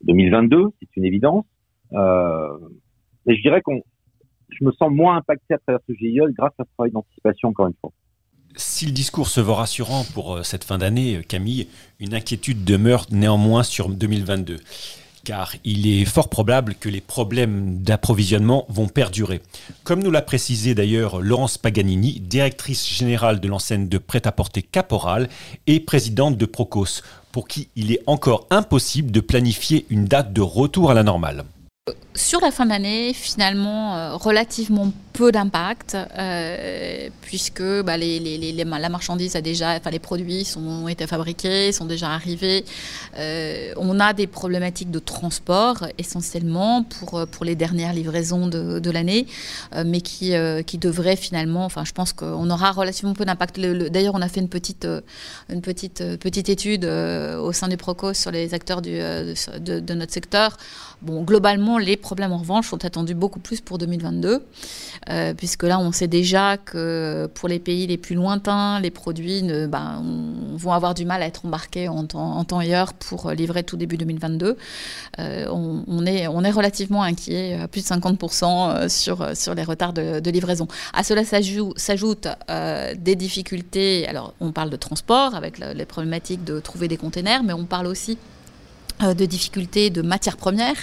2022, 0.03 0.69
c'est 0.79 0.97
une 0.97 1.05
évidence. 1.05 1.45
Euh, 1.93 2.57
je 3.25 3.41
dirais 3.41 3.61
qu'on 3.61 3.81
je 4.57 4.65
me 4.65 4.71
sens 4.71 4.91
moins 4.91 5.17
impacté 5.17 5.53
à 5.53 5.57
travers 5.57 5.81
ce 5.87 5.93
GIE 5.93 6.19
grâce 6.37 6.53
à 6.59 6.63
ce 6.63 6.69
travail 6.75 6.91
d'anticipation, 6.91 7.49
encore 7.49 7.67
une 7.67 7.73
fois. 7.79 7.91
Si 8.55 8.85
le 8.85 8.91
discours 8.91 9.27
se 9.27 9.39
veut 9.39 9.51
rassurant 9.51 10.03
pour 10.13 10.35
euh, 10.35 10.43
cette 10.43 10.63
fin 10.63 10.77
d'année, 10.77 11.21
Camille, 11.27 11.67
une 11.99 12.13
inquiétude 12.13 12.63
demeure 12.63 13.05
néanmoins 13.11 13.63
sur 13.63 13.89
2022 13.89 14.57
car 15.23 15.53
il 15.63 15.87
est 15.87 16.05
fort 16.05 16.29
probable 16.29 16.75
que 16.75 16.89
les 16.89 17.01
problèmes 17.01 17.83
d'approvisionnement 17.83 18.65
vont 18.69 18.87
perdurer. 18.87 19.41
Comme 19.83 20.01
nous 20.01 20.11
l'a 20.11 20.21
précisé 20.21 20.73
d'ailleurs 20.73 21.21
Laurence 21.21 21.57
Paganini, 21.57 22.19
directrice 22.19 22.87
générale 22.87 23.39
de 23.39 23.47
l'enseigne 23.47 23.87
de 23.87 23.97
prêt-à-porter 23.97 24.61
Caporal 24.61 25.29
et 25.67 25.79
présidente 25.79 26.37
de 26.37 26.45
Procos, 26.45 27.03
pour 27.31 27.47
qui 27.47 27.69
il 27.75 27.91
est 27.91 28.01
encore 28.07 28.47
impossible 28.49 29.11
de 29.11 29.19
planifier 29.19 29.85
une 29.89 30.05
date 30.05 30.33
de 30.33 30.41
retour 30.41 30.89
à 30.89 30.93
la 30.93 31.03
normale. 31.03 31.43
Sur 32.15 32.41
la 32.41 32.51
fin 32.51 32.65
d'année, 32.65 33.13
finalement, 33.13 33.95
euh, 33.95 34.15
relativement 34.15 34.91
peu 35.13 35.31
d'impact, 35.31 35.95
euh, 35.95 37.09
puisque 37.21 37.63
bah, 37.83 37.97
la 37.97 38.89
marchandise 38.89 39.35
a 39.35 39.41
déjà, 39.41 39.71
enfin 39.71 39.89
les 39.89 39.99
produits 39.99 40.45
sont, 40.45 40.61
ont 40.61 40.87
été 40.87 41.07
fabriqués, 41.07 41.71
sont 41.71 41.85
déjà 41.85 42.09
arrivés. 42.09 42.65
Euh, 43.17 43.73
on 43.77 43.99
a 43.99 44.13
des 44.13 44.27
problématiques 44.27 44.91
de 44.91 44.99
transport 44.99 45.87
essentiellement 45.97 46.83
pour, 46.83 47.25
pour 47.27 47.45
les 47.45 47.55
dernières 47.55 47.93
livraisons 47.93 48.47
de, 48.47 48.91
l'année, 48.91 49.27
mais 49.85 50.01
qui, 50.01 50.33
qui 50.65 50.77
devraient 50.77 51.15
finalement, 51.15 51.65
enfin 51.65 51.83
je 51.85 51.91
pense 51.91 52.13
qu'on 52.13 52.49
aura 52.49 52.71
relativement 52.71 53.13
peu 53.13 53.25
d'impact. 53.25 53.59
D'ailleurs, 53.59 54.15
on 54.15 54.21
a 54.21 54.29
fait 54.29 54.39
une 54.39 54.49
petite, 54.49 54.87
une 55.49 55.61
petite, 55.61 56.17
petite 56.17 56.49
étude 56.49 56.85
au 56.85 57.51
sein 57.51 57.67
du 57.67 57.77
Procos 57.77 58.13
sur 58.13 58.31
les 58.31 58.53
acteurs 58.53 58.81
de, 58.81 59.33
de 59.59 59.93
notre 59.93 60.13
secteur. 60.13 60.57
Bon, 61.01 61.23
globalement, 61.23 61.78
les 61.79 61.97
problèmes 61.97 62.31
en 62.31 62.37
revanche 62.37 62.69
sont 62.69 62.83
attendus 62.85 63.15
beaucoup 63.15 63.39
plus 63.39 63.61
pour 63.61 63.77
2022, 63.77 64.43
euh, 65.09 65.33
puisque 65.33 65.63
là 65.63 65.79
on 65.79 65.91
sait 65.91 66.07
déjà 66.07 66.57
que 66.57 67.29
pour 67.33 67.49
les 67.49 67.59
pays 67.59 67.87
les 67.87 67.97
plus 67.97 68.15
lointains, 68.15 68.79
les 68.79 68.91
produits 68.91 69.43
ben, 69.67 70.03
vont 70.55 70.71
avoir 70.71 70.93
du 70.93 71.05
mal 71.05 71.23
à 71.23 71.25
être 71.25 71.45
embarqués 71.45 71.87
en 71.87 72.05
temps, 72.05 72.45
en 72.51 72.61
heure 72.69 72.93
pour 72.93 73.31
livrer 73.31 73.63
tout 73.63 73.77
début 73.77 73.97
2022. 73.97 74.57
Euh, 75.19 75.45
on, 75.49 76.05
est, 76.05 76.27
relativement 76.51 77.03
inquiet, 77.03 77.55
à 77.55 77.67
plus 77.67 77.81
de 77.81 77.87
50% 77.87 78.43
euh, 78.43 78.89
sur, 78.89 79.55
les 79.55 79.63
retards 79.63 79.93
de, 79.93 80.29
livraison. 80.29 80.67
À 80.93 81.03
cela 81.03 81.23
s'ajoutent 81.25 82.27
des 82.97 83.15
difficultés, 83.15 84.07
alors 84.07 84.33
on 84.39 84.51
parle 84.51 84.69
de 84.69 84.75
transport 84.75 85.35
avec 85.35 85.57
les 85.57 85.85
problématiques 85.85 86.43
de 86.43 86.59
trouver 86.59 86.87
des 86.87 86.97
containers, 86.97 87.43
mais 87.43 87.53
on 87.53 87.65
parle 87.65 87.87
aussi 87.87 88.17
euh, 88.17 88.38
de 89.01 89.25
difficultés 89.25 89.89
de 89.89 90.01
matières 90.01 90.35
premières 90.35 90.75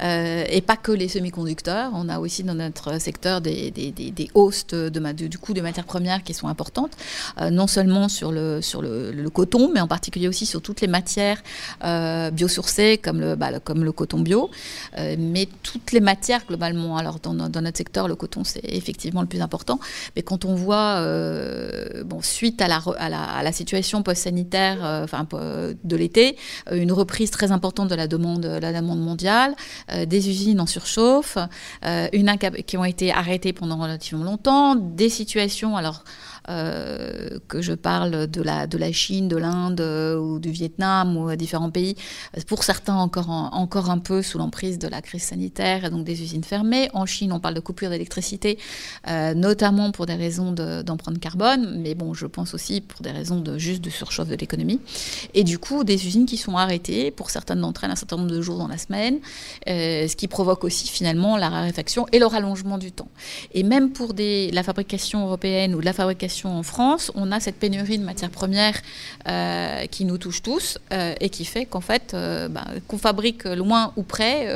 euh, 0.00 0.44
et 0.48 0.60
pas 0.60 0.76
que 0.76 0.92
les 0.92 1.08
semi-conducteurs. 1.08 1.90
On 1.94 2.08
a 2.08 2.20
aussi 2.20 2.44
dans 2.44 2.54
notre 2.54 3.00
secteur 3.00 3.40
des, 3.40 3.70
des, 3.70 4.30
hausses 4.34 4.66
de, 4.68 4.88
du 5.12 5.38
coût 5.38 5.52
des 5.52 5.62
matières 5.62 5.84
premières 5.84 6.22
qui 6.22 6.32
sont 6.32 6.46
importantes, 6.46 6.92
euh, 7.40 7.50
non 7.50 7.66
seulement 7.66 8.08
sur, 8.08 8.30
le, 8.30 8.60
coton, 9.30 9.70
mais 9.72 9.80
en 9.80 9.88
particulier 9.88 10.28
aussi 10.28 10.46
sur 10.46 10.62
toutes 10.62 10.80
les 10.80 10.86
matières 10.86 11.42
biosourcées 12.32 12.98
comme 12.98 13.20
le, 13.20 13.34
bah, 13.34 13.58
comme 13.60 13.84
le 13.84 13.92
coton 13.92 14.20
bio, 14.20 14.50
mais 14.96 15.48
toutes 15.62 15.92
les 15.92 16.00
matières 16.00 16.46
globalement. 16.46 16.96
Alors 16.96 17.18
dans, 17.18 17.34
notre 17.34 17.76
secteur, 17.76 18.06
le 18.06 18.14
coton 18.14 18.44
c'est 18.44 18.64
effectivement 18.64 19.22
le 19.22 19.26
plus 19.26 19.40
important, 19.40 19.80
mais 20.14 20.22
quand 20.22 20.44
on 20.44 20.54
voit, 20.54 21.04
suite 22.22 22.62
à 22.62 22.68
la, 22.68 23.52
situation 23.52 24.02
post-sanitaire 24.02 25.06
de 25.84 25.96
l'été, 25.96 26.36
une 26.70 26.92
reprise 26.92 27.30
très 27.30 27.50
importante 27.52 27.55
de 27.58 27.94
la 27.94 28.06
demande, 28.06 28.44
la 28.44 28.72
demande 28.72 29.00
mondiale, 29.00 29.54
euh, 29.92 30.06
des 30.06 30.28
usines 30.28 30.60
en 30.60 30.66
surchauffe, 30.66 31.38
euh, 31.84 32.08
une 32.12 32.28
qui 32.66 32.76
ont 32.76 32.84
été 32.84 33.12
arrêtées 33.12 33.52
pendant 33.52 33.76
relativement 33.76 34.24
longtemps, 34.24 34.74
des 34.74 35.08
situations 35.08 35.76
alors 35.76 36.04
que 36.46 37.60
je 37.60 37.72
parle 37.72 38.26
de 38.26 38.42
la, 38.42 38.66
de 38.66 38.78
la 38.78 38.92
Chine, 38.92 39.28
de 39.28 39.36
l'Inde 39.36 39.80
euh, 39.80 40.18
ou 40.18 40.38
du 40.38 40.50
Vietnam 40.50 41.16
ou 41.16 41.34
différents 41.36 41.70
pays, 41.70 41.96
pour 42.46 42.64
certains 42.64 42.96
encore, 42.96 43.30
encore 43.30 43.90
un 43.90 43.98
peu 43.98 44.22
sous 44.22 44.38
l'emprise 44.38 44.78
de 44.78 44.88
la 44.88 45.02
crise 45.02 45.22
sanitaire 45.22 45.84
et 45.84 45.90
donc 45.90 46.04
des 46.04 46.22
usines 46.22 46.44
fermées. 46.44 46.88
En 46.94 47.06
Chine, 47.06 47.32
on 47.32 47.40
parle 47.40 47.54
de 47.54 47.60
coupure 47.60 47.90
d'électricité, 47.90 48.58
euh, 49.08 49.34
notamment 49.34 49.90
pour 49.90 50.06
des 50.06 50.14
raisons 50.14 50.52
d'empreinte 50.52 51.18
carbone, 51.18 51.80
mais 51.80 51.94
bon, 51.94 52.14
je 52.14 52.26
pense 52.26 52.54
aussi 52.54 52.80
pour 52.80 53.00
des 53.00 53.10
raisons 53.10 53.40
de 53.40 53.58
juste 53.58 53.82
de 53.82 53.90
surchauffe 53.90 54.28
de 54.28 54.36
l'économie. 54.36 54.80
Et 55.34 55.44
du 55.44 55.58
coup, 55.58 55.84
des 55.84 56.06
usines 56.06 56.26
qui 56.26 56.36
sont 56.36 56.56
arrêtées, 56.56 57.10
pour 57.10 57.30
certaines 57.30 57.60
d'entre 57.60 57.84
elles, 57.84 57.90
un 57.90 57.96
certain 57.96 58.16
nombre 58.16 58.30
de 58.30 58.40
jours 58.40 58.58
dans 58.58 58.68
la 58.68 58.78
semaine, 58.78 59.18
ce 59.66 60.14
qui 60.16 60.28
provoque 60.28 60.64
aussi 60.64 60.88
finalement 60.88 61.36
la 61.36 61.48
raréfaction 61.48 62.06
et 62.12 62.18
le 62.18 62.26
rallongement 62.26 62.78
du 62.78 62.92
temps. 62.92 63.08
Et 63.52 63.62
même 63.62 63.90
pour 63.90 64.14
des, 64.14 64.50
la 64.52 64.62
fabrication 64.62 65.24
européenne 65.24 65.74
ou 65.74 65.80
de 65.80 65.84
la 65.84 65.92
fabrication 65.92 66.35
en 66.44 66.62
France, 66.62 67.10
on 67.14 67.32
a 67.32 67.40
cette 67.40 67.56
pénurie 67.56 67.98
de 67.98 68.04
matières 68.04 68.30
premières 68.30 68.80
euh, 69.28 69.86
qui 69.86 70.04
nous 70.04 70.18
touche 70.18 70.42
tous 70.42 70.78
euh, 70.92 71.14
et 71.20 71.30
qui 71.30 71.44
fait 71.44 71.66
qu'en 71.66 71.80
fait, 71.80 72.12
euh, 72.14 72.48
bah, 72.48 72.64
qu'on 72.88 72.98
fabrique 72.98 73.44
loin 73.44 73.92
ou 73.96 74.02
près, 74.02 74.48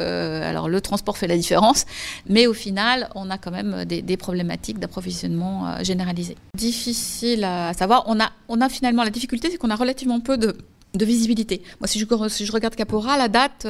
alors 0.42 0.68
le 0.68 0.80
transport 0.80 1.16
fait 1.16 1.26
la 1.26 1.36
différence, 1.36 1.86
mais 2.28 2.46
au 2.46 2.54
final, 2.54 3.08
on 3.14 3.30
a 3.30 3.38
quand 3.38 3.50
même 3.50 3.84
des, 3.84 4.16
problématiques 4.16 4.78
d'approvisionnement 4.78 5.82
généralisées. 5.82 6.36
Difficile 6.54 7.44
à 7.44 7.72
savoir. 7.72 8.04
On 8.06 8.20
a, 8.20 8.30
on 8.48 8.60
a 8.60 8.68
finalement 8.68 9.04
la 9.04 9.10
difficulté, 9.10 9.48
c'est 9.50 9.56
qu'on 9.56 9.70
a 9.70 9.76
relativement 9.76 10.20
peu 10.20 10.36
de, 10.36 10.56
visibilité. 10.94 11.62
Moi, 11.80 11.86
si 11.86 11.98
je, 11.98 12.06
si 12.28 12.44
je 12.44 12.52
regarde 12.52 12.74
Capora, 12.74 13.16
la 13.16 13.28
date 13.28 13.66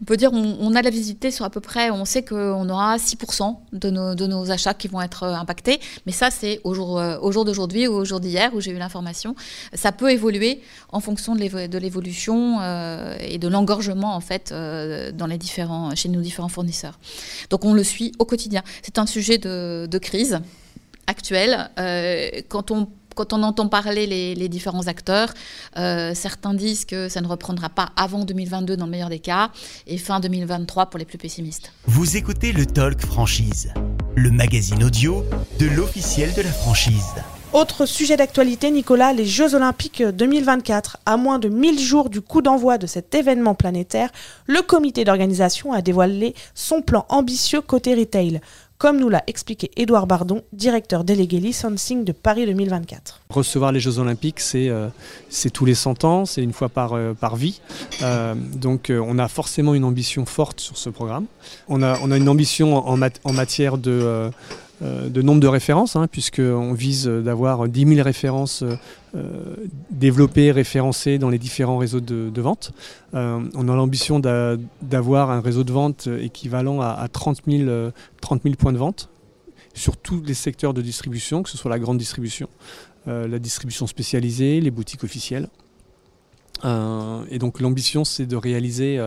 on 0.00 0.04
peut 0.04 0.16
dire 0.16 0.32
on, 0.32 0.56
on, 0.60 0.74
a 0.74 0.82
la 0.82 0.90
visibilité 0.90 1.30
sur 1.30 1.44
à 1.44 1.50
peu 1.50 1.60
près, 1.60 1.90
on 1.90 2.04
sait 2.04 2.24
qu'on 2.24 2.68
aura 2.68 2.96
6% 2.96 3.56
de 3.72 3.90
nos, 3.90 4.50
achats 4.50 4.74
qui 4.74 4.88
vont 4.88 5.00
être 5.00 5.22
euh, 5.24 5.34
impactés, 5.34 5.80
mais 6.06 6.12
ça 6.12 6.30
c'est 6.30 6.60
au 6.64 6.74
jour, 6.74 6.98
euh, 6.98 7.18
au 7.20 7.32
jour 7.32 7.44
d'aujourd'hui 7.44 7.88
ou 7.88 7.94
au 7.94 8.04
jour 8.04 8.20
d'hier 8.20 8.54
où 8.54 8.60
j'ai 8.60 8.72
eu 8.72 8.78
l'information. 8.78 9.34
Ça 9.72 9.92
peut 9.92 10.10
évoluer 10.10 10.60
en 10.90 11.00
fonction 11.00 11.34
de 11.34 11.78
l'évolution 11.78 12.58
euh, 12.60 13.16
et 13.20 13.38
de 13.38 13.48
l'engorgement 13.48 14.14
en 14.14 14.20
fait 14.20 14.52
dans 14.52 15.26
les 15.26 15.38
différents, 15.38 15.94
chez 15.94 16.08
nos 16.08 16.20
différents 16.20 16.48
fournisseurs. 16.48 16.98
Donc 17.50 17.64
on 17.64 17.74
le 17.74 17.84
suit 17.84 18.12
au 18.18 18.24
quotidien. 18.24 18.62
C'est 18.82 18.98
un 18.98 19.06
sujet 19.06 19.38
de, 19.38 19.86
de 19.90 19.98
crise 19.98 20.40
actuelle. 21.06 21.70
quand 22.48 22.70
on 22.70 22.88
quand 23.16 23.32
on 23.32 23.42
entend 23.42 23.66
parler 23.66 24.06
les, 24.06 24.48
différents 24.48 24.86
acteurs, 24.86 25.34
euh, 25.76 26.12
certains 26.14 26.54
disent 26.54 26.84
que 26.84 27.08
ça 27.08 27.20
ne 27.20 27.26
reprendra 27.26 27.68
pas 27.68 27.88
avant 27.96 28.24
2022 28.24 28.76
dans 28.76 28.84
le 28.84 28.90
meilleur 28.92 29.08
des 29.08 29.18
cas 29.18 29.50
et 29.88 29.98
fin 29.98 30.20
2023 30.20 30.86
pour 30.86 30.98
les 30.98 31.04
plus 31.04 31.18
pessimistes. 31.18 31.72
Vous 31.86 32.16
écoutez 32.16 32.52
le 32.52 32.66
Talk 32.66 33.00
Franchise, 33.00 33.72
le 34.14 34.30
magazine 34.30 34.84
audio 34.84 35.24
de 35.58 35.66
l'officiel 35.66 36.32
de 36.34 36.42
la 36.42 36.52
franchise. 36.52 37.14
Autre 37.52 37.86
sujet 37.86 38.18
d'actualité, 38.18 38.70
Nicolas, 38.70 39.14
les 39.14 39.24
Jeux 39.24 39.54
Olympiques 39.54 40.02
2024. 40.02 40.98
À 41.06 41.16
moins 41.16 41.38
de 41.38 41.48
1000 41.48 41.78
jours 41.78 42.10
du 42.10 42.20
coup 42.20 42.42
d'envoi 42.42 42.76
de 42.76 42.86
cet 42.86 43.14
événement 43.14 43.54
planétaire, 43.54 44.10
le 44.46 44.60
comité 44.60 45.04
d'organisation 45.04 45.72
a 45.72 45.80
dévoilé 45.80 46.34
son 46.54 46.82
plan 46.82 47.06
ambitieux 47.08 47.62
côté 47.62 47.94
retail 47.94 48.42
comme 48.78 48.98
nous 48.98 49.08
l'a 49.08 49.22
expliqué 49.26 49.70
Édouard 49.76 50.06
Bardon, 50.06 50.42
directeur 50.52 51.04
délégué 51.04 51.40
licensing 51.40 52.04
de 52.04 52.12
Paris 52.12 52.46
2024. 52.46 53.22
Recevoir 53.30 53.72
les 53.72 53.80
Jeux 53.80 53.98
Olympiques, 53.98 54.40
c'est 54.40 54.68
euh, 54.68 54.88
tous 55.52 55.64
les 55.64 55.74
100 55.74 56.04
ans, 56.04 56.26
c'est 56.26 56.42
une 56.42 56.52
fois 56.52 56.68
par, 56.68 56.92
euh, 56.92 57.14
vie. 57.34 57.60
Euh, 58.02 58.34
donc 58.34 58.90
on 58.90 59.18
a 59.18 59.28
forcément 59.28 59.74
une 59.74 59.84
ambition 59.84 60.26
forte 60.26 60.60
sur 60.60 60.76
ce 60.76 60.90
programme. 60.90 61.26
On 61.68 61.82
a, 61.82 61.98
une 62.16 62.28
ambition 62.28 62.76
en, 62.76 63.32
matière 63.32 63.78
de 63.78 64.30
de 64.82 65.22
nombre 65.22 65.40
de 65.40 65.46
références, 65.46 65.96
hein, 65.96 66.06
puisqu'on 66.06 66.74
vise 66.74 67.06
d'avoir 67.06 67.68
10 67.68 67.94
000 67.94 68.02
références 68.02 68.62
euh, 69.16 69.54
développées, 69.90 70.50
référencées 70.50 71.16
dans 71.18 71.30
les 71.30 71.38
différents 71.38 71.78
réseaux 71.78 72.00
de, 72.00 72.40
vente. 72.40 72.72
Euh, 73.14 73.40
on 73.54 73.68
a 73.68 73.74
l'ambition 73.74 74.20
d'avoir 74.20 75.30
un 75.30 75.40
réseau 75.40 75.64
de 75.64 75.72
vente 75.72 76.08
équivalent 76.20 76.80
à, 76.82 77.08
30, 77.10 77.42
000, 77.46 77.92
points 78.58 78.72
de 78.72 78.78
vente 78.78 79.08
sur 79.72 79.96
tous 79.96 80.22
les 80.22 80.34
secteurs 80.34 80.74
de 80.74 80.82
distribution, 80.82 81.42
que 81.42 81.48
ce 81.48 81.56
soit 81.56 81.70
la 81.70 81.78
grande 81.78 81.98
distribution, 81.98 82.48
la 83.06 83.38
distribution 83.38 83.86
spécialisée, 83.86 84.60
les 84.60 84.70
boutiques 84.70 85.04
officielles. 85.04 85.48
et 86.64 87.38
donc 87.38 87.60
l'ambition, 87.60 88.04
c'est 88.04 88.26
de 88.26 88.36
réaliser 88.36 89.00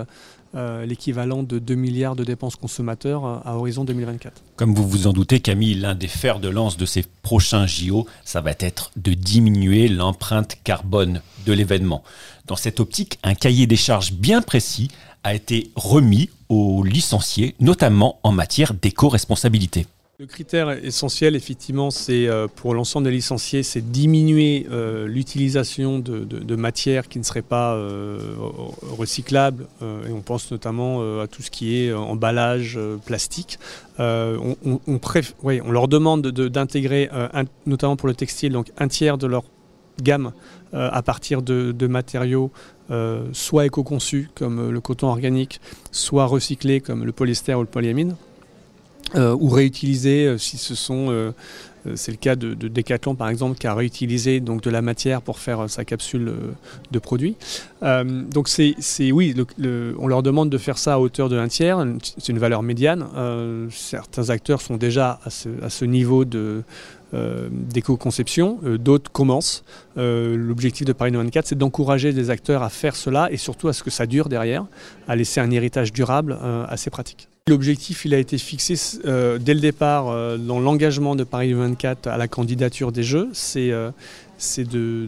euh, 0.55 0.85
l'équivalent 0.85 1.43
de 1.43 1.59
2 1.59 1.75
milliards 1.75 2.15
de 2.15 2.23
dépenses 2.23 2.55
consommateurs 2.55 3.25
euh, 3.25 3.37
à 3.45 3.55
horizon 3.55 3.83
2024. 3.85 4.41
Comme 4.55 4.73
vous 4.73 4.87
vous 4.87 5.05
en 5.05 5.13
doutez, 5.13 5.39
Camille, 5.39 5.75
l'un 5.75 5.93
des 5.93 6.07
fers 6.07 6.39
de 6.39 6.49
lance 6.49 6.75
de 6.77 6.85
ces 6.85 7.03
prochains 7.21 7.67
JO, 7.67 8.07
ça 8.25 8.41
va 8.41 8.51
être 8.59 8.91
de 8.95 9.13
diminuer 9.13 9.87
l'empreinte 9.87 10.57
carbone 10.63 11.21
de 11.45 11.53
l'événement. 11.53 12.03
Dans 12.47 12.55
cette 12.55 12.79
optique, 12.79 13.19
un 13.23 13.35
cahier 13.35 13.67
des 13.67 13.75
charges 13.75 14.13
bien 14.13 14.41
précis 14.41 14.89
a 15.23 15.35
été 15.35 15.69
remis 15.75 16.29
aux 16.49 16.83
licenciés, 16.83 17.55
notamment 17.59 18.19
en 18.23 18.31
matière 18.31 18.73
d'éco-responsabilité. 18.73 19.85
Le 20.21 20.25
critère 20.25 20.71
essentiel, 20.71 21.33
effectivement, 21.33 21.91
c'est 21.91 22.27
euh, 22.27 22.47
pour 22.53 22.73
l'ensemble 22.73 23.05
des 23.05 23.11
licenciés, 23.11 23.63
c'est 23.63 23.79
diminuer 23.79 24.67
euh, 24.69 25.07
l'utilisation 25.07 25.97
de, 25.97 26.55
matières 26.57 27.07
qui 27.07 27.19
ne 27.19 27.23
seraient 27.23 27.41
pas 27.41 27.75
euh, 27.75 28.19
recyclables. 28.81 29.65
et 29.81 30.11
on 30.11 30.19
pense 30.19 30.51
notamment 30.51 31.21
à 31.21 31.27
tout 31.27 31.41
ce 31.41 31.49
qui 31.49 31.77
est 31.77 31.93
emballage 31.93 32.77
plastique. 33.05 33.59
On, 33.97 34.57
leur 35.69 35.87
demande 35.87 36.27
d'intégrer, 36.27 37.09
notamment 37.65 37.95
pour 37.95 38.09
le 38.09 38.13
textile, 38.13 38.51
donc 38.51 38.71
un 38.77 38.89
tiers 38.89 39.17
de 39.17 39.25
leur 39.25 39.45
gamme 40.01 40.33
à 40.73 41.01
partir 41.01 41.41
de, 41.41 41.87
matériaux 41.87 42.51
soit 43.31 43.67
éco-conçus 43.67 44.29
comme 44.35 44.69
le 44.69 44.81
coton 44.81 45.07
organique, 45.07 45.61
soit 45.91 46.25
recyclés 46.25 46.81
comme 46.81 47.05
le 47.05 47.13
polyester 47.13 47.53
ou 47.53 47.61
le 47.61 47.67
polyamide. 47.67 48.15
Euh, 49.15 49.35
ou 49.39 49.49
réutiliser 49.49 50.27
euh, 50.27 50.37
si 50.37 50.57
ce 50.57 50.75
sont 50.75 51.07
euh, 51.09 51.31
c'est 51.95 52.11
le 52.11 52.17
cas 52.17 52.35
de, 52.35 52.53
Decathlon 52.53 53.15
par 53.15 53.29
exemple 53.29 53.57
qui 53.57 53.65
a 53.65 53.73
réutilisé 53.73 54.39
donc 54.39 54.61
de 54.61 54.69
la 54.69 54.83
matière 54.83 55.23
pour 55.23 55.39
faire 55.39 55.67
sa 55.67 55.83
capsule 55.85 56.31
de 56.91 56.99
produit. 56.99 57.35
donc 57.81 58.49
c'est 58.49 58.75
oui, 59.11 59.33
on 59.97 60.07
leur 60.07 60.21
demande 60.21 60.49
de 60.49 60.57
faire 60.57 60.77
ça 60.77 60.95
à 60.95 60.99
hauteur 60.99 61.29
de 61.29 61.37
un 61.37 61.47
tiers. 61.47 61.83
C'est 62.17 62.33
une 62.33 62.37
valeur 62.37 62.63
médiane. 62.63 63.07
certains 63.71 64.29
acteurs 64.29 64.59
sont 64.59 64.75
déjà 64.75 65.21
à 65.23 65.29
ce, 65.29 65.47
à 65.63 65.69
ce 65.69 65.85
niveau 65.85 66.25
de 66.25 66.63
d'éco-conception, 67.13 68.59
d'autres 68.77 69.09
commencent. 69.09 69.63
L'objectif 69.95 70.85
de 70.85 70.93
Paris 70.93 71.11
94, 71.11 71.45
c'est 71.47 71.57
d'encourager 71.57 72.11
des 72.11 72.29
acteurs 72.29 72.61
à 72.61 72.69
faire 72.69 72.97
cela 72.97 73.31
et 73.31 73.37
surtout 73.37 73.69
à 73.69 73.73
ce 73.73 73.83
que 73.83 73.89
ça 73.89 74.05
dure 74.05 74.27
derrière, 74.27 74.65
à 75.07 75.15
laisser 75.15 75.39
un 75.39 75.49
héritage 75.49 75.93
durable 75.93 76.37
assez 76.67 76.89
pratique. 76.89 77.28
L'objectif, 77.49 78.05
il 78.05 78.13
a 78.13 78.19
été 78.19 78.37
fixé 78.37 78.75
euh, 79.05 79.39
dès 79.39 79.55
le 79.55 79.59
départ 79.59 80.09
euh, 80.09 80.37
dans 80.37 80.59
l'engagement 80.59 81.15
de 81.15 81.23
Paris 81.23 81.53
24 81.53 82.05
à 82.05 82.15
la 82.15 82.27
candidature 82.27 82.91
des 82.91 83.01
Jeux. 83.01 83.29
C'est 83.33 83.71
euh, 83.71 83.89
de, 84.59 85.07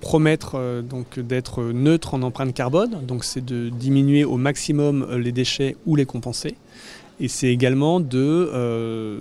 promettre 0.00 0.82
donc 0.88 1.18
d'être 1.18 1.64
neutre 1.64 2.14
en 2.14 2.22
empreinte 2.22 2.54
carbone. 2.54 3.04
Donc 3.08 3.24
c'est 3.24 3.44
de 3.44 3.70
diminuer 3.70 4.22
au 4.22 4.36
maximum 4.36 5.16
les 5.16 5.32
déchets 5.32 5.74
ou 5.84 5.96
les 5.96 6.04
compenser. 6.04 6.54
Et 7.18 7.26
c'est 7.26 7.48
également 7.48 7.98
de, 7.98 9.18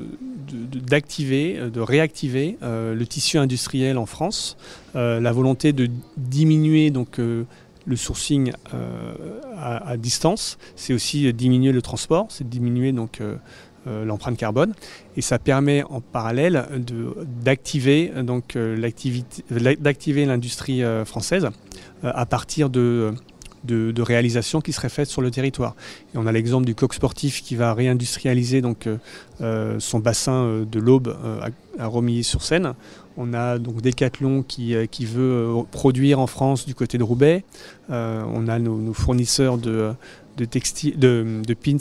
d'activer, 0.87 1.59
de, 1.73 1.81
réactiver 1.81 2.57
le 2.61 3.03
tissu 3.03 3.37
industriel 3.39 3.97
en 3.97 4.05
France. 4.05 4.57
la 4.93 5.31
volonté 5.33 5.73
de 5.73 5.89
diminuer 6.17 6.91
donc 6.91 7.19
le 7.89 7.95
sourcing 7.95 8.53
euh, 8.73 9.13
à, 9.57 9.97
distance, 9.97 10.57
c'est 10.75 10.93
aussi 10.93 11.33
diminuer 11.33 11.71
le 11.71 11.81
transport, 11.81 12.27
c'est 12.29 12.47
diminuer 12.47 12.91
donc 12.91 13.19
euh, 13.19 13.35
euh, 13.87 14.05
l'empreinte 14.05 14.37
carbone. 14.37 14.73
Et 15.17 15.21
ça 15.21 15.39
permet 15.39 15.83
en 15.83 15.99
parallèle 15.99 16.67
d'activer 17.43 18.11
l'industrie 20.25 20.83
française 21.05 21.49
à 22.03 22.25
partir 22.25 22.69
de 22.69 23.13
de, 23.63 24.01
réalisations 24.01 24.61
qui 24.61 24.71
seraient 24.71 24.89
faites 24.89 25.09
sur 25.09 25.21
le 25.21 25.31
territoire. 25.31 25.75
On 26.15 26.25
a 26.27 26.31
l'exemple 26.31 26.65
du 26.65 26.75
coq 26.75 26.93
sportif 26.93 27.43
qui 27.43 27.55
va 27.55 27.73
réindustrialiser 27.73 28.61
donc, 28.61 28.87
euh, 28.87 28.97
euh, 29.41 29.79
son 29.79 29.99
bassin 29.99 30.43
euh, 30.43 30.65
de 30.65 30.79
l'Aube 30.79 31.15
à, 31.77 31.85
Romilly-sur-Seine. 31.85 32.73
On 33.17 33.33
a 33.33 33.59
donc 33.59 33.81
Decathlon 33.81 34.43
qui, 34.43 34.75
qui, 34.91 35.05
veut 35.05 35.49
produire 35.71 36.19
en 36.19 36.27
France 36.27 36.65
du 36.65 36.73
côté 36.73 36.97
de 36.97 37.03
Roubaix. 37.03 37.43
on 37.89 38.47
a 38.47 38.59
nos, 38.59 38.93
fournisseurs 38.93 39.57
de, 39.57 39.91
de, 40.37 40.45
de, 40.45 41.53
pins 41.53 41.77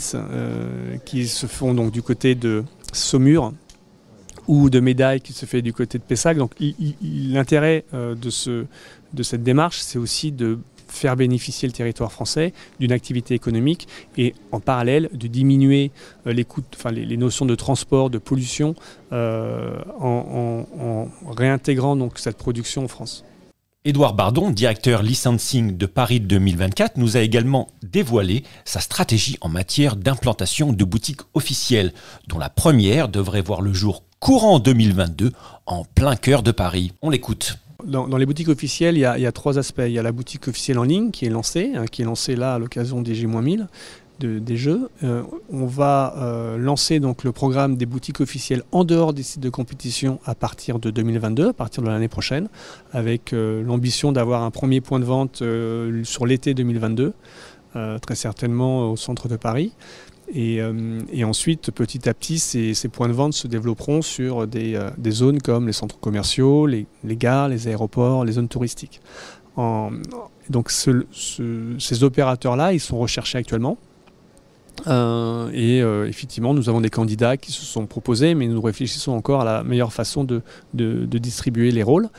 qui 1.05 1.27
se 1.27 1.47
font 1.47 1.73
donc 1.73 1.91
du 1.91 2.01
côté 2.01 2.35
de 2.35 2.63
Saumur 2.91 3.53
ou 4.47 4.69
de 4.69 4.79
médailles 4.81 5.21
qui 5.21 5.31
se 5.31 5.45
fait 5.45 5.61
du 5.61 5.71
côté 5.71 5.97
de 5.97 6.03
Pessac. 6.03 6.37
Donc 6.37 6.51
l'intérêt 7.01 7.85
de, 7.93 8.29
ce, 8.29 8.65
de 9.13 9.23
cette 9.23 9.43
démarche, 9.43 9.79
c'est 9.79 9.99
aussi 9.99 10.33
de 10.33 10.59
faire 10.91 11.15
bénéficier 11.15 11.67
le 11.67 11.73
territoire 11.73 12.11
français 12.11 12.53
d'une 12.79 12.91
activité 12.91 13.33
économique 13.33 13.87
et 14.17 14.33
en 14.51 14.59
parallèle 14.59 15.09
de 15.13 15.27
diminuer 15.27 15.91
euh, 16.27 16.33
les, 16.33 16.45
coûts, 16.45 16.63
enfin, 16.75 16.91
les, 16.91 17.17
notions 17.17 17.45
de 17.45 17.55
transport, 17.55 18.09
de 18.09 18.17
pollution 18.17 18.75
euh, 19.11 19.75
en, 19.99 21.07
réintégrant 21.35 21.95
donc 21.95 22.19
cette 22.19 22.37
production 22.37 22.83
en 22.83 22.87
France. 22.87 23.23
Édouard 23.85 24.13
Bardon, 24.13 24.49
directeur 24.49 25.01
licensing 25.01 25.77
de 25.77 25.85
Paris 25.85 26.19
2024, 26.19 26.97
nous 26.97 27.15
a 27.15 27.21
également 27.21 27.69
dévoilé 27.81 28.43
sa 28.65 28.81
stratégie 28.81 29.37
en 29.39 29.47
matière 29.47 29.95
d'implantation 29.95 30.73
de 30.73 30.83
boutiques 30.83 31.21
officielles, 31.33 31.93
dont 32.27 32.37
la 32.37 32.49
première 32.49 33.07
devrait 33.07 33.41
voir 33.41 33.61
le 33.61 33.71
jour 33.71 34.03
courant 34.19 34.59
2022 34.59 35.31
en 35.65 35.85
plein 35.85 36.17
cœur 36.17 36.43
de 36.43 36.51
Paris. 36.51 36.91
On 37.01 37.09
l'écoute. 37.09 37.57
Dans, 37.83 38.17
les 38.17 38.25
boutiques 38.25 38.49
officielles, 38.49 38.97
il 38.97 39.01
y, 39.01 39.05
a, 39.05 39.31
trois 39.31 39.57
aspects. 39.57 39.81
Il 39.85 39.91
y 39.91 39.99
a 39.99 40.03
la 40.03 40.11
boutique 40.11 40.47
officielle 40.47 40.79
en 40.79 40.83
ligne 40.83 41.11
qui 41.11 41.25
est 41.25 41.29
lancée, 41.29 41.71
hein, 41.75 41.85
qui 41.85 42.01
est 42.01 42.05
lancée 42.05 42.35
là 42.35 42.55
à 42.55 42.59
l'occasion 42.59 43.01
des 43.01 43.15
J-1000 43.15 43.67
des 44.27 44.57
jeux. 44.57 44.89
Euh, 45.03 45.23
on 45.49 45.65
va 45.65 46.13
euh, 46.17 46.57
lancer 46.57 46.99
donc 46.99 47.23
le 47.23 47.31
programme 47.31 47.77
des 47.77 47.85
boutiques 47.85 48.19
officielles 48.19 48.63
en 48.71 48.83
dehors 48.83 49.13
des 49.13 49.23
sites 49.23 49.41
de 49.41 49.49
compétition 49.49 50.19
à 50.25 50.35
partir 50.35 50.79
de 50.79 50.91
2022, 50.91 51.49
à 51.49 51.53
partir 51.53 51.83
de 51.83 51.87
l'année 51.87 52.07
prochaine, 52.07 52.49
avec 52.91 53.33
euh, 53.33 53.63
l'ambition 53.63 54.11
d'avoir 54.11 54.43
un 54.43 54.51
premier 54.51 54.81
point 54.81 54.99
de 54.99 55.05
vente 55.05 55.41
sur 56.03 56.25
l'été 56.25 56.53
2022, 56.53 57.13
très 58.01 58.15
certainement 58.15 58.91
au 58.91 58.97
centre 58.97 59.27
de 59.27 59.35
Paris. 59.35 59.73
Euh, 60.35 61.01
et, 61.11 61.23
ensuite, 61.23 61.71
petit 61.71 62.07
à 62.07 62.13
petit, 62.13 62.39
ces, 62.39 62.73
points 62.89 63.07
de 63.07 63.13
vente 63.13 63.33
se 63.33 63.47
développeront 63.47 64.01
sur 64.01 64.47
des, 64.47 64.75
euh, 64.75 65.11
zones 65.11 65.41
comme 65.41 65.67
les 65.67 65.73
centres 65.73 65.99
commerciaux, 65.99 66.67
les, 66.67 66.85
gares, 67.03 67.49
les 67.49 67.67
aéroports, 67.67 68.25
les 68.25 68.33
zones 68.33 68.47
touristiques. 68.47 69.01
donc 70.49 70.71
ces 70.71 72.03
opérateurs-là, 72.03 72.73
ils 72.73 72.79
sont 72.79 72.97
recherchés 72.97 73.37
actuellement. 73.37 73.77
Euh, 74.87 75.49
et 75.53 75.79
effectivement, 76.07 76.53
nous 76.53 76.69
avons 76.69 76.79
des 76.79 76.89
candidats 76.89 77.35
qui 77.35 77.51
se 77.51 77.65
sont 77.65 77.85
proposés, 77.85 78.35
mais 78.35 78.47
nous 78.47 78.61
réfléchissons 78.61 79.11
encore 79.11 79.41
à 79.41 79.45
la 79.45 79.63
meilleure 79.63 79.93
façon 79.93 80.23
de 80.23 80.41
distribuer 80.73 81.71
les 81.71 81.83
rôles. 81.83 82.09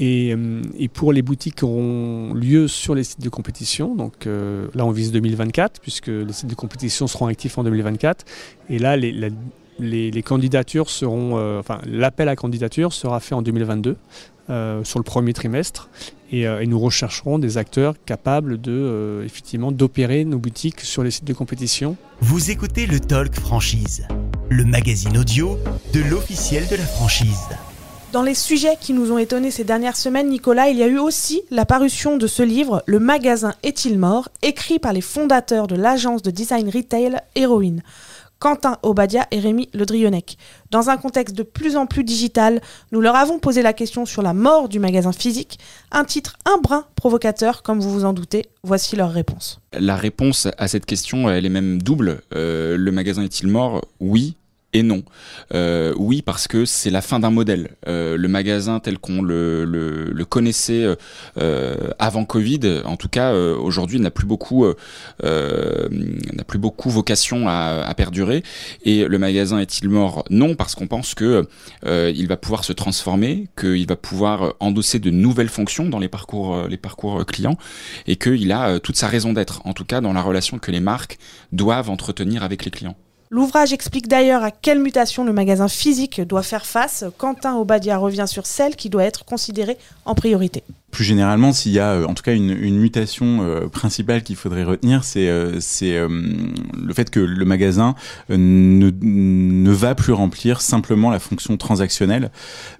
Euh, 0.00 0.62
et, 0.78 0.88
pour 0.88 1.12
les 1.12 1.22
boutiques 1.22 1.56
qui 1.56 1.64
auront 1.64 2.34
lieu 2.34 2.68
sur 2.68 2.94
les 2.94 3.04
sites 3.04 3.20
de 3.20 3.28
compétition, 3.28 3.94
donc 3.94 4.26
euh, 4.26 4.68
là 4.74 4.84
on 4.84 4.90
vise 4.90 5.12
2024 5.12 5.80
puisque 5.80 6.08
les 6.08 6.32
sites 6.32 6.48
de 6.48 6.54
compétition 6.54 7.06
seront 7.06 7.26
actifs 7.26 7.58
en 7.58 7.64
2024. 7.64 8.24
Et 8.70 8.78
là 8.78 8.96
les, 8.96 10.22
candidatures 10.22 10.90
seront, 10.90 11.38
euh, 11.38 11.60
enfin 11.60 11.80
l'appel 11.86 12.28
à 12.28 12.36
candidature 12.36 12.92
sera 12.92 13.20
fait 13.20 13.34
en 13.34 13.42
2022 13.42 13.96
sur 14.82 14.98
le 14.98 15.04
premier 15.04 15.34
trimestre. 15.34 15.90
Et, 16.32 16.42
et, 16.42 16.66
nous 16.66 16.78
rechercherons 16.78 17.38
des 17.38 17.58
acteurs 17.58 17.94
capables 18.06 18.58
de 18.60 19.22
effectivement 19.24 19.72
d'opérer 19.72 20.24
nos 20.24 20.38
boutiques 20.38 20.80
sur 20.80 21.02
les 21.02 21.10
sites 21.10 21.26
de 21.26 21.34
compétition. 21.34 21.96
Vous 22.20 22.50
écoutez 22.50 22.86
le 22.86 22.98
Talk 22.98 23.34
Franchise, 23.34 24.06
le 24.48 24.64
magazine 24.64 25.18
audio 25.18 25.58
de 25.92 26.00
l'officiel 26.00 26.66
de 26.68 26.76
la 26.76 26.86
franchise. 26.86 27.48
Dans 28.10 28.22
les 28.22 28.34
sujets 28.34 28.78
qui 28.80 28.94
nous 28.94 29.12
ont 29.12 29.18
étonnés 29.18 29.50
ces 29.50 29.64
dernières 29.64 29.96
semaines, 29.96 30.30
Nicolas, 30.30 30.70
il 30.70 30.78
y 30.78 30.82
a 30.82 30.86
eu 30.86 30.98
aussi 30.98 31.42
la 31.50 31.66
parution 31.66 32.16
de 32.16 32.26
ce 32.26 32.42
livre, 32.42 32.82
Le 32.86 32.98
magasin 32.98 33.52
est-il 33.62 33.98
mort, 33.98 34.30
écrit 34.40 34.78
par 34.78 34.94
les 34.94 35.02
fondateurs 35.02 35.66
de 35.66 35.76
l'agence 35.76 36.22
de 36.22 36.30
design 36.30 36.70
retail 36.70 37.18
Héroïne, 37.34 37.82
Quentin 38.38 38.78
Obadia 38.82 39.26
et 39.30 39.40
Rémi 39.40 39.68
Le 39.74 39.84
Drionec. 39.84 40.38
Dans 40.70 40.88
un 40.88 40.96
contexte 40.96 41.34
de 41.34 41.42
plus 41.42 41.76
en 41.76 41.84
plus 41.84 42.02
digital, 42.02 42.62
nous 42.92 43.02
leur 43.02 43.14
avons 43.14 43.38
posé 43.38 43.60
la 43.60 43.74
question 43.74 44.06
sur 44.06 44.22
la 44.22 44.32
mort 44.32 44.70
du 44.70 44.78
magasin 44.78 45.12
physique, 45.12 45.58
un 45.92 46.04
titre 46.04 46.38
un 46.46 46.56
brin 46.62 46.86
provocateur, 46.96 47.62
comme 47.62 47.78
vous 47.78 47.90
vous 47.92 48.04
en 48.06 48.14
doutez. 48.14 48.46
Voici 48.62 48.96
leur 48.96 49.10
réponse. 49.10 49.60
La 49.78 49.96
réponse 49.96 50.48
à 50.56 50.66
cette 50.66 50.86
question, 50.86 51.28
elle 51.28 51.44
est 51.44 51.50
même 51.50 51.82
double. 51.82 52.22
Euh, 52.34 52.78
le 52.78 52.90
magasin 52.90 53.22
est-il 53.22 53.48
mort? 53.48 53.84
Oui, 54.00 54.34
et 54.78 54.82
non. 54.82 55.02
Euh, 55.54 55.92
oui, 55.96 56.22
parce 56.22 56.46
que 56.46 56.64
c'est 56.64 56.90
la 56.90 57.02
fin 57.02 57.18
d'un 57.18 57.30
modèle. 57.30 57.76
Euh, 57.88 58.16
le 58.16 58.28
magasin 58.28 58.78
tel 58.80 58.98
qu'on 58.98 59.22
le, 59.22 60.24
connaissait 60.28 60.86
euh, 61.38 61.76
avant 61.98 62.24
Covid, 62.24 62.82
en 62.84 62.96
tout 62.96 63.08
cas 63.08 63.32
aujourd'hui, 63.34 63.98
n'a 63.98 64.10
plus 64.10 64.26
beaucoup 64.26 64.66
n'a 65.22 66.44
plus 66.46 66.58
beaucoup 66.58 66.90
vocation 66.90 67.48
à, 67.48 67.82
à, 67.84 67.94
perdurer. 67.94 68.42
Et 68.84 69.04
le 69.04 69.18
magasin 69.18 69.58
est-il 69.58 69.88
mort? 69.88 70.24
Non, 70.30 70.54
parce 70.54 70.74
qu'on 70.74 70.86
pense 70.86 71.14
que 71.14 71.46
il 71.84 72.28
va 72.28 72.36
pouvoir 72.36 72.64
se 72.64 72.72
transformer, 72.72 73.48
qu'il 73.58 73.86
va 73.86 73.96
pouvoir 73.96 74.54
endosser 74.60 74.98
de 74.98 75.10
nouvelles 75.10 75.48
fonctions 75.48 75.88
dans 75.88 75.98
les 75.98 76.08
parcours 76.08 76.68
les 76.68 76.76
parcours 76.76 77.26
clients, 77.26 77.56
et 78.06 78.16
qu'il 78.16 78.52
a 78.52 78.78
toute 78.78 78.96
sa 78.96 79.08
raison 79.08 79.32
d'être. 79.32 79.60
En 79.64 79.72
tout 79.72 79.84
cas, 79.84 80.00
dans 80.00 80.12
la 80.12 80.22
relation 80.22 80.58
que 80.58 80.70
les 80.70 80.80
marques 80.80 81.18
doivent 81.52 81.90
entretenir 81.90 82.42
avec 82.42 82.64
les 82.64 82.70
clients. 82.70 82.96
L'ouvrage 83.30 83.74
explique 83.74 84.08
d'ailleurs 84.08 84.42
à 84.42 84.50
quelle 84.50 84.78
mutation 84.78 85.22
le 85.22 85.34
magasin 85.34 85.68
physique 85.68 86.22
doit 86.22 86.42
faire 86.42 86.64
face. 86.64 87.04
Quentin 87.18 87.56
Obadia 87.56 87.98
revient 87.98 88.24
sur 88.26 88.46
celle 88.46 88.74
qui 88.74 88.88
doit 88.88 89.04
être 89.04 89.26
considérée 89.26 89.76
en 90.06 90.14
priorité. 90.14 90.64
Plus 90.90 91.04
généralement, 91.04 91.52
s'il 91.52 91.72
y 91.72 91.78
a 91.78 91.90
euh, 91.90 92.06
en 92.06 92.14
tout 92.14 92.22
cas 92.22 92.34
une, 92.34 92.78
mutation 92.78 93.42
euh, 93.42 93.68
principale 93.68 94.22
qu'il 94.22 94.36
faudrait 94.36 94.64
retenir, 94.64 95.04
c'est 95.04 95.28
euh, 95.28 95.60
le 96.08 96.94
fait 96.94 97.10
que 97.10 97.20
le 97.20 97.44
magasin 97.44 97.94
ne, 98.30 99.70
va 99.70 99.94
plus 99.94 100.14
remplir 100.14 100.62
simplement 100.62 101.10
la 101.10 101.18
fonction 101.18 101.58
transactionnelle, 101.58 102.30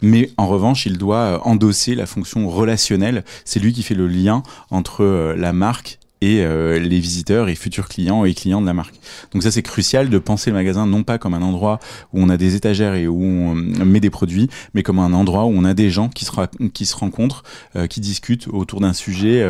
mais 0.00 0.30
en 0.38 0.46
revanche, 0.46 0.86
il 0.86 0.96
doit 0.96 1.46
endosser 1.46 1.94
la 1.94 2.06
fonction 2.06 2.48
relationnelle. 2.48 3.22
C'est 3.44 3.60
lui 3.60 3.74
qui 3.74 3.82
fait 3.82 3.94
le 3.94 4.08
lien 4.08 4.42
entre 4.70 5.34
la 5.36 5.52
marque 5.52 5.98
et 6.20 6.40
euh, 6.40 6.78
les 6.78 7.00
visiteurs 7.00 7.48
et 7.48 7.54
futurs 7.54 7.88
clients 7.88 8.24
et 8.24 8.34
clients 8.34 8.60
de 8.60 8.66
la 8.66 8.74
marque. 8.74 8.94
Donc 9.32 9.42
ça 9.42 9.50
c'est 9.50 9.62
crucial 9.62 10.10
de 10.10 10.18
penser 10.18 10.50
le 10.50 10.56
magasin 10.56 10.86
non 10.86 11.02
pas 11.02 11.18
comme 11.18 11.34
un 11.34 11.42
endroit 11.42 11.78
où 12.12 12.22
on 12.22 12.28
a 12.28 12.36
des 12.36 12.54
étagères 12.54 12.94
et 12.94 13.06
où 13.06 13.22
on 13.22 13.56
euh, 13.56 13.84
met 13.84 14.00
des 14.00 14.10
produits, 14.10 14.48
mais 14.74 14.82
comme 14.82 14.98
un 14.98 15.12
endroit 15.12 15.44
où 15.44 15.52
on 15.54 15.64
a 15.64 15.74
des 15.74 15.90
gens 15.90 16.08
qui 16.08 16.24
se, 16.24 16.96
rencontrent, 16.96 17.44
euh, 17.76 17.86
qui 17.86 18.00
discutent 18.00 18.48
autour 18.48 18.80
d'un 18.80 18.92
sujet 18.92 19.46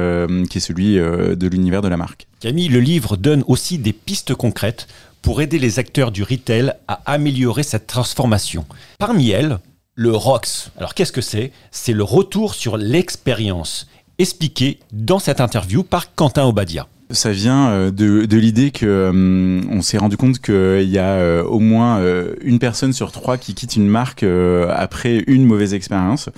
qui 0.50 0.58
est 0.58 0.60
celui 0.60 0.94
de 0.96 1.48
l'univers 1.48 1.82
de 1.82 1.88
la 1.88 1.96
marque. 1.96 2.26
Camille, 2.40 2.68
le 2.68 2.80
livre 2.80 3.16
donne 3.16 3.44
aussi 3.46 3.78
des 3.78 3.92
pistes 3.92 4.34
concrètes 4.34 4.86
pour 5.22 5.42
aider 5.42 5.58
les 5.58 5.78
acteurs 5.78 6.12
du 6.12 6.22
retail 6.22 6.72
à 6.86 7.00
améliorer 7.06 7.62
cette 7.62 7.86
transformation. 7.86 8.64
Parmi 8.98 9.30
elles, 9.30 9.58
le 9.98 10.14
ROX. 10.14 10.70
Alors 10.76 10.94
qu'est-ce 10.94 11.10
que 11.10 11.20
c'est? 11.20 11.50
C'est 11.72 11.92
le 11.92 12.04
retour 12.04 12.54
sur 12.54 12.76
l'expérience, 12.76 13.88
expliqué 14.18 14.80
dans 14.92 15.18
cette 15.18 15.40
interview 15.40 15.82
par 15.82 16.14
Quentin 16.14 16.44
Obadia. 16.44 16.86
Ça 17.10 17.32
vient 17.32 17.70
euh, 17.70 17.90
de, 17.90 18.26
de 18.26 18.36
l'idée 18.36 18.70
que 18.70 18.84
euh, 18.84 19.62
on 19.70 19.80
s'est 19.80 19.96
rendu 19.96 20.18
compte 20.18 20.40
qu'il 20.40 20.90
y 20.90 20.98
a 20.98 21.12
euh, 21.12 21.42
au 21.42 21.58
moins 21.58 22.00
euh, 22.00 22.34
une 22.42 22.58
personne 22.58 22.92
sur 22.92 23.12
trois 23.12 23.38
qui 23.38 23.54
quitte 23.54 23.76
une 23.76 23.88
marque 23.88 24.24
euh, 24.24 24.70
après 24.76 25.24
une 25.26 25.46
mauvaise 25.46 25.72
expérience. 25.72 26.28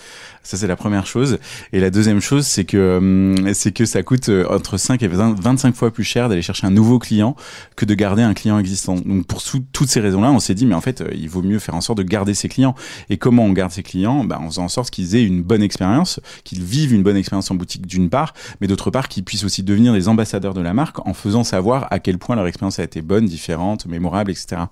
Ça 0.43 0.57
c'est 0.57 0.69
la 0.69 0.77
première 0.77 1.07
chose. 1.07 1.39
Et 1.73 1.81
la 1.81 1.91
deuxième 1.91 2.21
chose, 2.21 2.47
c'est 2.47 2.65
que 2.65 2.77
euh, 2.77 3.53
c'est 3.53 3.73
que 3.73 3.85
ça 3.85 4.03
coûte 4.03 4.29
euh, 4.31 4.47
entre 4.49 4.79
5 4.79 5.03
et 5.03 5.09
20 5.09 5.39
25 5.39 5.75
fois 5.75 5.91
plus 5.93 6.05
cher 6.05 6.29
d'aller 6.29 6.41
chercher 6.41 6.67
un 6.67 6.71
nouveau 6.71 6.99
client 6.99 7.37
que 7.77 7.85
de 7.85 7.95
garder 7.95 8.23
un 8.23 8.33
client 8.33 8.59
existant. 8.59 8.95
Donc 8.95 9.27
pour 9.27 9.43
toutes 9.43 9.89
ces 9.91 10.01
raisons-là, 10.01 10.31
on 10.31 10.39
s'est 10.39 10.55
dit 10.55 10.67
mais 10.67 10.75
en 10.75 10.81
fait, 10.81 11.03
euh, 11.03 11.11
il 11.15 11.29
vaut 11.29 11.43
mieux 11.43 11.59
faire 11.59 11.75
en 11.75 11.81
sorte 11.81 11.99
de 11.99 12.05
garder 12.05 12.35
ses 12.35 12.49
clients. 12.49 12.75
Et 13.11 13.17
comment 13.19 13.45
on 13.45 13.53
garde 13.53 13.73
ses 13.73 13.83
clients? 13.83 14.25
Bah, 14.25 14.39
En 14.41 14.47
faisant 14.47 14.65
en 14.65 14.69
sorte 14.69 14.91
qu'ils 14.91 15.15
aient 15.15 15.25
une 15.25 15.43
bonne 15.43 15.63
expérience, 15.63 16.21
qu'ils 16.45 16.63
vivent 16.63 16.95
une 16.95 17.03
bonne 17.03 17.17
expérience 17.17 17.51
en 17.51 17.55
boutique 17.57 17.87
d'une 17.87 18.09
part, 18.09 18.33
mais 18.61 18.67
d'autre 18.67 18.91
part 18.91 19.09
qu'ils 19.09 19.25
puissent 19.25 19.45
aussi 19.45 19.63
devenir 19.63 19.93
des 19.93 20.09
ambassadeurs 20.09 20.55
de 20.55 20.60
la 20.63 20.75
marque 20.75 21.07
en 21.07 21.15
faisant 21.15 21.45
savoir 21.45 21.87
à 21.91 21.99
quel 21.99 22.19
point 22.19 22.37
leur 22.37 22.47
expérience 22.47 22.79
a 22.79 22.85
été 22.85 23.03
bonne, 23.03 23.27
différente, 23.27 23.87
mémorable, 23.87 24.31
etc. 24.31 24.63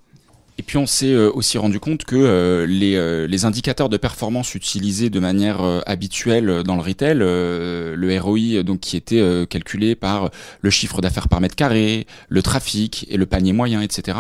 Et 0.59 0.63
puis 0.65 0.77
on 0.77 0.87
s'est 0.87 1.13
euh, 1.13 1.31
aussi 1.33 1.57
rendu 1.57 1.79
compte 1.79 2.05
que 2.05 2.17
euh, 2.17 2.67
les, 2.67 2.97
euh, 2.97 3.29
les 3.29 3.45
indicateurs 3.45 3.89
de 3.89 3.97
performance 3.97 4.57
utilisés 4.57 5.09
de 5.09 5.21
manière 5.21 5.61
habituelle 5.87 6.65
dans 6.65 6.75
le 6.75 6.83
retail, 6.83 7.19
le 7.19 8.19
ROI 8.21 8.63
donc 8.65 8.81
qui 8.81 8.97
était 8.97 9.23
calculé 9.49 9.95
par 9.95 10.31
le 10.61 10.71
chiffre 10.71 11.01
d'affaires 11.01 11.29
par 11.29 11.41
mètre 11.41 11.55
carré, 11.55 12.07
le 12.29 12.43
trafic 12.43 13.07
et 13.09 13.17
le 13.17 13.27
panier 13.27 13.53
moyen, 13.53 13.81
etc., 13.83 14.19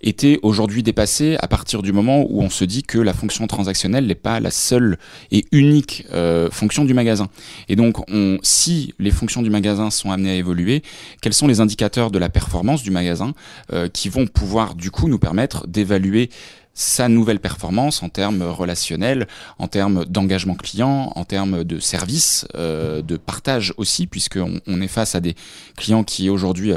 étaient 0.00 0.38
aujourd'hui 0.42 0.82
dépassés 0.82 1.36
à 1.40 1.48
partir 1.48 1.82
du 1.82 1.92
moment 1.92 2.24
où 2.28 2.42
on 2.42 2.50
se 2.50 2.64
dit 2.64 2.82
que 2.82 2.98
la 2.98 3.12
fonction 3.12 3.46
transactionnelle 3.46 4.06
n'est 4.06 4.14
pas 4.14 4.40
la 4.40 4.50
seule 4.50 4.98
et 5.30 5.44
unique 5.52 6.06
euh, 6.12 6.50
fonction 6.50 6.84
du 6.84 6.94
magasin. 6.94 7.28
Et 7.68 7.76
donc 7.76 8.08
on, 8.10 8.38
si 8.42 8.94
les 8.98 9.10
fonctions 9.10 9.42
du 9.42 9.50
magasin 9.50 9.90
sont 9.90 10.10
amenées 10.10 10.30
à 10.30 10.34
évoluer, 10.34 10.82
quels 11.20 11.34
sont 11.34 11.46
les 11.46 11.60
indicateurs 11.60 12.10
de 12.10 12.18
la 12.18 12.28
performance 12.28 12.82
du 12.82 12.90
magasin 12.90 13.34
euh, 13.72 13.88
qui 13.88 14.08
vont 14.08 14.26
pouvoir 14.26 14.74
du 14.74 14.90
coup 14.90 15.08
nous 15.08 15.18
permettre 15.18 15.66
d'évaluer 15.74 16.30
sa 16.74 17.08
nouvelle 17.08 17.38
performance 17.38 18.02
en 18.02 18.08
termes 18.08 18.42
relationnels, 18.42 19.28
en 19.58 19.68
termes 19.68 20.04
d'engagement 20.06 20.54
client, 20.56 21.12
en 21.14 21.24
termes 21.24 21.62
de 21.62 21.78
service, 21.78 22.46
euh, 22.56 23.00
de 23.00 23.16
partage 23.16 23.72
aussi, 23.76 24.06
puisqu'on 24.06 24.60
on 24.66 24.80
est 24.80 24.88
face 24.88 25.14
à 25.14 25.20
des 25.20 25.36
clients 25.76 26.02
qui 26.02 26.28
aujourd'hui 26.30 26.72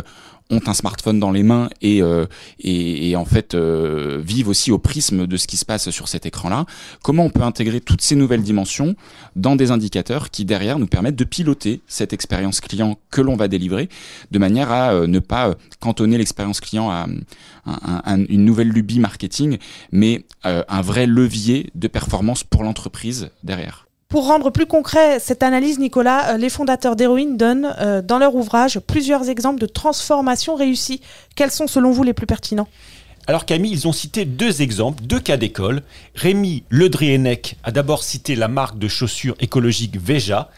ont 0.49 0.61
un 0.67 0.73
smartphone 0.73 1.19
dans 1.19 1.31
les 1.31 1.43
mains 1.43 1.69
et, 1.81 2.01
euh, 2.01 2.25
et, 2.59 3.09
et 3.09 3.15
en 3.15 3.25
fait 3.25 3.53
euh, 3.53 4.21
vivent 4.23 4.47
aussi 4.47 4.71
au 4.71 4.77
prisme 4.77 5.27
de 5.27 5.37
ce 5.37 5.47
qui 5.47 5.57
se 5.57 5.65
passe 5.65 5.89
sur 5.89 6.07
cet 6.07 6.25
écran-là. 6.25 6.65
Comment 7.03 7.25
on 7.25 7.29
peut 7.29 7.41
intégrer 7.41 7.81
toutes 7.81 8.01
ces 8.01 8.15
nouvelles 8.15 8.43
dimensions 8.43 8.95
dans 9.35 9.55
des 9.55 9.71
indicateurs 9.71 10.29
qui 10.31 10.45
derrière 10.45 10.79
nous 10.79 10.87
permettent 10.87 11.15
de 11.17 11.23
piloter 11.23 11.81
cette 11.87 12.13
expérience 12.13 12.61
client 12.61 12.97
que 13.11 13.21
l'on 13.21 13.35
va 13.35 13.47
délivrer, 13.47 13.89
de 14.31 14.39
manière 14.39 14.71
à 14.71 14.93
euh, 14.93 15.07
ne 15.07 15.19
pas 15.19 15.49
euh, 15.49 15.55
cantonner 15.79 16.17
l'expérience 16.17 16.59
client 16.61 16.89
à 16.89 17.07
un- 17.65 18.01
un- 18.05 18.25
une 18.29 18.45
nouvelle 18.45 18.69
lubie 18.69 18.99
marketing, 18.99 19.57
mais 19.91 20.23
un 20.43 20.81
vrai 20.81 21.05
levier 21.07 21.69
de 21.75 21.87
performance 21.87 22.43
pour 22.43 22.63
l'entreprise 22.63 23.29
derrière. 23.43 23.86
Pour 24.09 24.27
rendre 24.27 24.51
plus 24.51 24.65
concret 24.65 25.19
cette 25.19 25.43
analyse, 25.43 25.79
Nicolas, 25.79 26.35
euh, 26.35 26.37
les 26.37 26.49
fondateurs 26.49 26.95
d'Héroïne 26.95 27.35
donnent 27.35 27.75
euh, 27.79 28.01
dans 28.01 28.19
leur 28.19 28.35
ouvrage 28.35 28.79
plusieurs 28.79 29.29
exemples 29.29 29.59
de 29.59 29.65
transformations 29.65 30.55
réussies. 30.55 31.01
Quels 31.35 31.51
sont 31.51 31.67
selon 31.67 31.91
vous 31.91 32.03
les 32.03 32.13
plus 32.13 32.25
pertinents? 32.25 32.69
Alors 33.27 33.45
Camille, 33.45 33.73
ils 33.73 33.85
ont 33.85 33.91
cité 33.91 34.23
deux 34.23 34.61
exemples, 34.61 35.03
deux 35.03 35.19
cas 35.19 35.35
d'école. 35.35 35.81
Rémi 36.15 36.63
Ledrienec 36.69 37.57
a 37.65 37.71
d'abord 37.71 38.01
cité 38.01 38.37
la 38.37 38.47
marque 38.47 38.79
de 38.79 38.87
chaussures 38.87 39.35
écologiques 39.41 39.97
Veja 40.01 40.49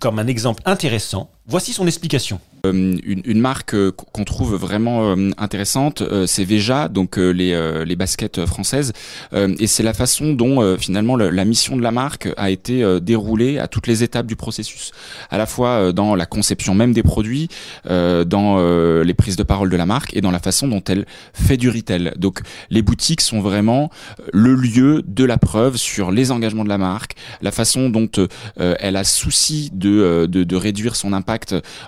comme 0.00 0.18
un 0.18 0.26
exemple 0.26 0.60
intéressant. 0.64 1.30
Voici 1.48 1.72
son 1.72 1.86
explication. 1.86 2.40
Euh, 2.66 2.72
une, 2.72 3.22
une 3.24 3.38
marque 3.40 3.74
euh, 3.74 3.92
qu'on 3.92 4.24
trouve 4.24 4.56
vraiment 4.56 5.10
euh, 5.12 5.30
intéressante, 5.38 6.02
euh, 6.02 6.26
c'est 6.26 6.42
Veja, 6.42 6.88
donc 6.88 7.18
les, 7.18 7.84
les 7.84 7.96
baskets 7.96 8.44
françaises, 8.46 8.92
et 9.32 9.66
c'est 9.66 9.82
la 9.84 9.94
façon 9.94 10.32
dont 10.32 10.76
finalement 10.76 11.14
le- 11.16 11.30
la 11.30 11.44
mission 11.44 11.76
de 11.76 11.82
la 11.82 11.92
marque 11.92 12.28
a 12.36 12.50
été 12.50 12.84
déroulée 13.00 13.58
à 13.58 13.68
toutes 13.68 13.86
les 13.86 14.02
étapes 14.02 14.26
du 14.26 14.34
processus, 14.36 14.90
à 15.30 15.38
la 15.38 15.46
fois 15.46 15.92
dans 15.92 16.14
la 16.16 16.26
conception 16.26 16.74
même 16.74 16.92
des 16.92 17.02
produits, 17.02 17.48
dans 17.84 19.02
les 19.02 19.14
prises 19.14 19.36
de 19.36 19.42
parole 19.42 19.70
de 19.70 19.76
la 19.76 19.86
marque 19.86 20.14
et 20.16 20.20
dans 20.20 20.30
la 20.30 20.38
façon 20.40 20.66
dont 20.68 20.82
elle 20.88 21.06
fait 21.32 21.56
du 21.56 21.68
retail. 21.70 22.12
Donc 22.16 22.40
les 22.70 22.82
boutiques 22.82 23.20
sont 23.20 23.40
vraiment 23.40 23.90
le 24.32 24.54
lieu 24.54 25.02
de 25.06 25.24
la 25.24 25.38
preuve 25.38 25.76
sur 25.76 26.10
les 26.10 26.30
engagements 26.32 26.64
de 26.64 26.68
la 26.70 26.78
marque, 26.78 27.14
la 27.42 27.52
façon 27.52 27.88
dont 27.90 28.10
elle 28.58 28.96
a 28.96 29.04
souci 29.04 29.70
de, 29.72 30.26
de, 30.26 30.42
de 30.44 30.56
réduire 30.56 30.96
son 30.96 31.12
impact 31.12 31.35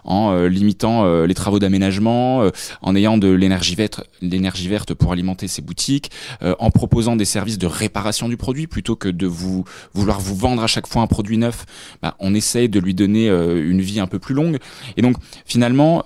en 0.04 0.32
euh, 0.32 0.48
limitant 0.48 1.04
euh, 1.04 1.26
les 1.26 1.34
travaux 1.34 1.58
d'aménagement, 1.58 2.42
euh, 2.42 2.50
en 2.82 2.94
ayant 2.94 3.18
de 3.18 3.28
l'énergie 3.28 3.74
verte, 3.74 4.02
l'énergie 4.20 4.68
verte 4.68 4.94
pour 4.94 5.12
alimenter 5.12 5.48
ses 5.48 5.62
boutiques, 5.62 6.11
en 6.58 6.70
proposant 6.70 7.16
des 7.16 7.24
services 7.24 7.58
de 7.58 7.66
réparation 7.66 8.28
du 8.28 8.37
produit 8.37 8.66
plutôt 8.66 8.96
que 8.96 9.08
de 9.08 9.26
vous 9.26 9.64
vouloir 9.94 10.20
vous 10.20 10.37
vendre 10.37 10.62
à 10.62 10.66
chaque 10.66 10.87
fois 10.87 11.02
un 11.02 11.06
produit 11.06 11.38
neuf. 11.38 11.64
Bah, 12.02 12.16
on 12.20 12.34
essaye 12.34 12.68
de 12.68 12.80
lui 12.80 12.94
donner 12.94 13.28
une 13.28 13.80
vie 13.80 14.00
un 14.00 14.06
peu 14.06 14.18
plus 14.18 14.34
longue. 14.34 14.58
Et 14.96 15.02
donc 15.02 15.16
finalement, 15.44 16.02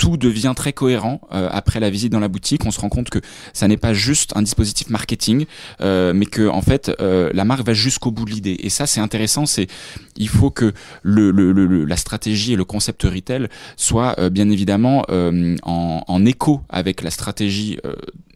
tout 0.00 0.16
devient 0.16 0.54
très 0.56 0.72
cohérent 0.72 1.20
euh, 1.30 1.46
après 1.52 1.78
la 1.78 1.90
visite 1.90 2.10
dans 2.10 2.20
la 2.20 2.28
boutique. 2.28 2.64
On 2.64 2.70
se 2.70 2.80
rend 2.80 2.88
compte 2.88 3.10
que 3.10 3.18
ça 3.52 3.68
n'est 3.68 3.76
pas 3.76 3.92
juste 3.92 4.32
un 4.34 4.40
dispositif 4.40 4.88
marketing, 4.88 5.44
euh, 5.82 6.14
mais 6.14 6.24
que 6.24 6.48
en 6.48 6.62
fait 6.62 6.90
euh, 7.00 7.30
la 7.34 7.44
marque 7.44 7.66
va 7.66 7.74
jusqu'au 7.74 8.10
bout 8.10 8.24
de 8.24 8.30
l'idée. 8.30 8.56
Et 8.60 8.70
ça, 8.70 8.86
c'est 8.86 9.02
intéressant. 9.02 9.44
C'est 9.44 9.66
il 10.16 10.30
faut 10.30 10.50
que 10.50 10.72
le, 11.02 11.30
la 11.84 11.96
stratégie 11.98 12.54
et 12.54 12.56
le 12.56 12.64
concept 12.64 13.02
retail 13.02 13.48
soient 13.76 14.16
bien 14.30 14.48
évidemment 14.48 15.04
en, 15.10 16.04
en 16.06 16.24
écho 16.24 16.62
avec 16.70 17.02
la 17.02 17.10
stratégie 17.10 17.78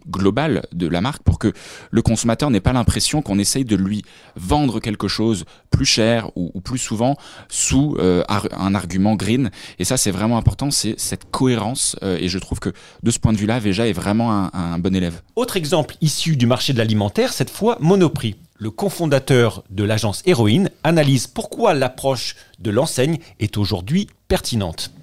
globale 0.08 0.66
de 0.72 0.86
la 0.86 1.00
marque 1.00 1.22
pour 1.22 1.38
que 1.38 1.52
le 1.90 2.02
consommateur 2.02 2.50
n'ait 2.50 2.60
pas 2.60 2.72
l'impression 2.72 3.22
qu'on 3.22 3.38
essaye 3.38 3.64
de 3.64 3.76
lui 3.76 4.04
vendre 4.36 4.80
quelque 4.80 5.08
chose 5.08 5.44
plus 5.70 5.86
cher 5.86 6.30
ou, 6.36 6.60
plus 6.60 6.78
souvent 6.78 7.16
sous 7.48 7.96
euh, 7.98 8.22
un 8.28 8.74
argument 8.74 9.14
green. 9.16 9.50
Et 9.78 9.84
ça, 9.84 9.96
c'est 9.96 10.10
vraiment 10.10 10.38
important, 10.38 10.70
c'est 10.70 10.94
cette 10.98 11.30
cohérence. 11.30 11.96
euh, 12.02 12.18
et 12.20 12.28
je 12.28 12.38
trouve 12.38 12.60
que 12.60 12.72
de 13.02 13.10
ce 13.10 13.18
point 13.18 13.32
de 13.32 13.38
vue-là, 13.38 13.58
Veja 13.58 13.86
est 13.86 13.92
vraiment 13.92 14.32
un, 14.32 14.50
un 14.52 14.78
bon 14.78 14.94
élève. 14.94 15.22
Autre 15.36 15.56
exemple 15.56 15.96
issu 16.00 16.36
du 16.36 16.46
marché 16.46 16.72
de 16.72 16.78
l'alimentaire, 16.78 17.32
cette 17.32 17.50
fois 17.50 17.76
Monoprix. 17.80 18.36
Le 18.56 18.70
cofondateur 18.70 19.64
de 19.70 19.82
l'agence 19.82 20.22
Héroïne 20.26 20.70
analyse 20.84 21.26
pourquoi 21.26 21.74
l'approche 21.74 22.36
de 22.60 22.70
l'enseigne 22.70 23.18
est 23.40 23.58
aujourd'hui 23.58 24.06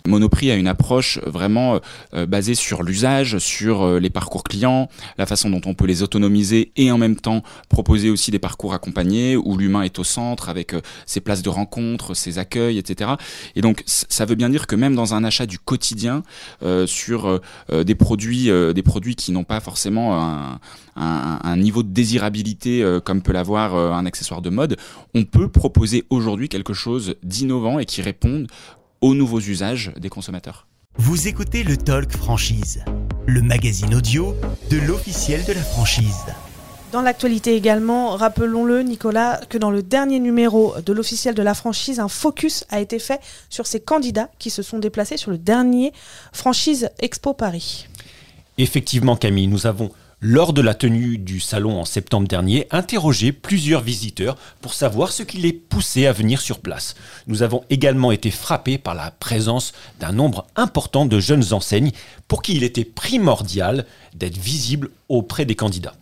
Monoprix 0.07 0.51
a 0.51 0.55
une 0.55 0.67
approche 0.67 1.19
vraiment 1.25 1.79
euh, 2.13 2.25
basée 2.25 2.55
sur 2.55 2.83
l'usage, 2.83 3.37
sur 3.37 3.83
euh, 3.83 3.99
les 3.99 4.09
parcours 4.09 4.43
clients, 4.43 4.89
la 5.17 5.25
façon 5.25 5.49
dont 5.49 5.61
on 5.65 5.73
peut 5.73 5.85
les 5.85 6.01
autonomiser 6.01 6.71
et 6.75 6.91
en 6.91 6.97
même 6.97 7.15
temps 7.15 7.43
proposer 7.69 8.09
aussi 8.09 8.31
des 8.31 8.39
parcours 8.39 8.73
accompagnés 8.73 9.37
où 9.37 9.57
l'humain 9.57 9.83
est 9.83 9.99
au 9.99 10.03
centre 10.03 10.49
avec 10.49 10.73
euh, 10.73 10.81
ses 11.05 11.21
places 11.21 11.43
de 11.43 11.49
rencontre, 11.49 12.15
ses 12.15 12.39
accueils, 12.39 12.77
etc. 12.77 13.11
Et 13.55 13.61
donc 13.61 13.83
ça 13.85 14.25
veut 14.25 14.35
bien 14.35 14.49
dire 14.49 14.67
que 14.67 14.75
même 14.75 14.95
dans 14.95 15.13
un 15.13 15.23
achat 15.23 15.45
du 15.45 15.59
quotidien 15.59 16.23
euh, 16.63 16.87
sur 16.87 17.27
euh, 17.27 17.39
euh, 17.71 17.83
des 17.83 17.95
produits, 17.95 18.49
euh, 18.49 18.73
des 18.73 18.83
produits 18.83 19.15
qui 19.15 19.31
n'ont 19.31 19.43
pas 19.43 19.59
forcément 19.59 20.59
un, 20.95 21.57
niveau 21.57 21.83
de 21.83 21.89
désirabilité 21.89 22.83
euh, 22.83 22.99
comme 22.99 23.21
peut 23.21 23.33
l'avoir 23.33 23.75
euh, 23.75 23.91
un 23.91 24.05
accessoire 24.05 24.41
de 24.41 24.49
mode, 24.49 24.77
on 25.13 25.23
peut 25.23 25.49
proposer 25.49 26.05
aujourd'hui 26.09 26.49
quelque 26.49 26.73
chose 26.73 27.15
d'innovant 27.23 27.79
et 27.79 27.85
qui 27.85 28.01
réponde 28.01 28.47
aux 29.01 29.15
nouveaux 29.15 29.39
usages 29.39 29.91
des 29.97 30.09
consommateurs. 30.09 30.67
Vous 30.97 31.27
écoutez 31.27 31.63
le 31.63 31.75
Talk 31.75 32.11
Franchise, 32.11 32.83
le 33.25 33.41
magazine 33.41 33.95
audio 33.95 34.35
de 34.69 34.77
l'officiel 34.77 35.43
de 35.45 35.53
la 35.53 35.63
franchise. 35.63 36.25
Dans 36.91 37.01
l'actualité 37.01 37.55
également, 37.55 38.15
rappelons-le 38.17 38.83
Nicolas, 38.83 39.39
que 39.49 39.57
dans 39.57 39.71
le 39.71 39.81
dernier 39.81 40.19
numéro 40.19 40.75
de 40.85 40.93
l'officiel 40.93 41.33
de 41.33 41.41
la 41.41 41.53
franchise, 41.53 41.99
un 41.99 42.09
focus 42.09 42.65
a 42.69 42.81
été 42.81 42.99
fait 42.99 43.21
sur 43.49 43.65
ces 43.65 43.79
candidats 43.79 44.29
qui 44.39 44.49
se 44.49 44.61
sont 44.61 44.77
déplacés 44.77 45.17
sur 45.17 45.31
le 45.31 45.37
dernier 45.37 45.93
franchise 46.33 46.89
Expo 46.99 47.33
Paris. 47.33 47.87
Effectivement 48.57 49.15
Camille, 49.15 49.47
nous 49.47 49.65
avons 49.65 49.89
lors 50.21 50.53
de 50.53 50.61
la 50.61 50.75
tenue 50.75 51.17
du 51.17 51.39
salon 51.39 51.79
en 51.79 51.85
septembre 51.85 52.27
dernier, 52.27 52.67
interrogé 52.69 53.31
plusieurs 53.31 53.81
visiteurs 53.81 54.37
pour 54.61 54.75
savoir 54.75 55.11
ce 55.11 55.23
qui 55.23 55.37
les 55.37 55.51
poussait 55.51 56.05
à 56.05 56.11
venir 56.11 56.41
sur 56.41 56.59
place. 56.59 56.93
Nous 57.25 57.41
avons 57.41 57.63
également 57.71 58.11
été 58.11 58.29
frappés 58.29 58.77
par 58.77 58.93
la 58.93 59.09
présence 59.09 59.73
d'un 59.99 60.11
nombre 60.11 60.45
important 60.55 61.07
de 61.07 61.19
jeunes 61.19 61.53
enseignes 61.53 61.91
pour 62.27 62.43
qui 62.43 62.55
il 62.55 62.63
était 62.63 62.85
primordial 62.85 63.87
d'être 64.13 64.37
visible 64.37 64.91
auprès 65.09 65.45
des 65.45 65.55
candidats. 65.55 65.95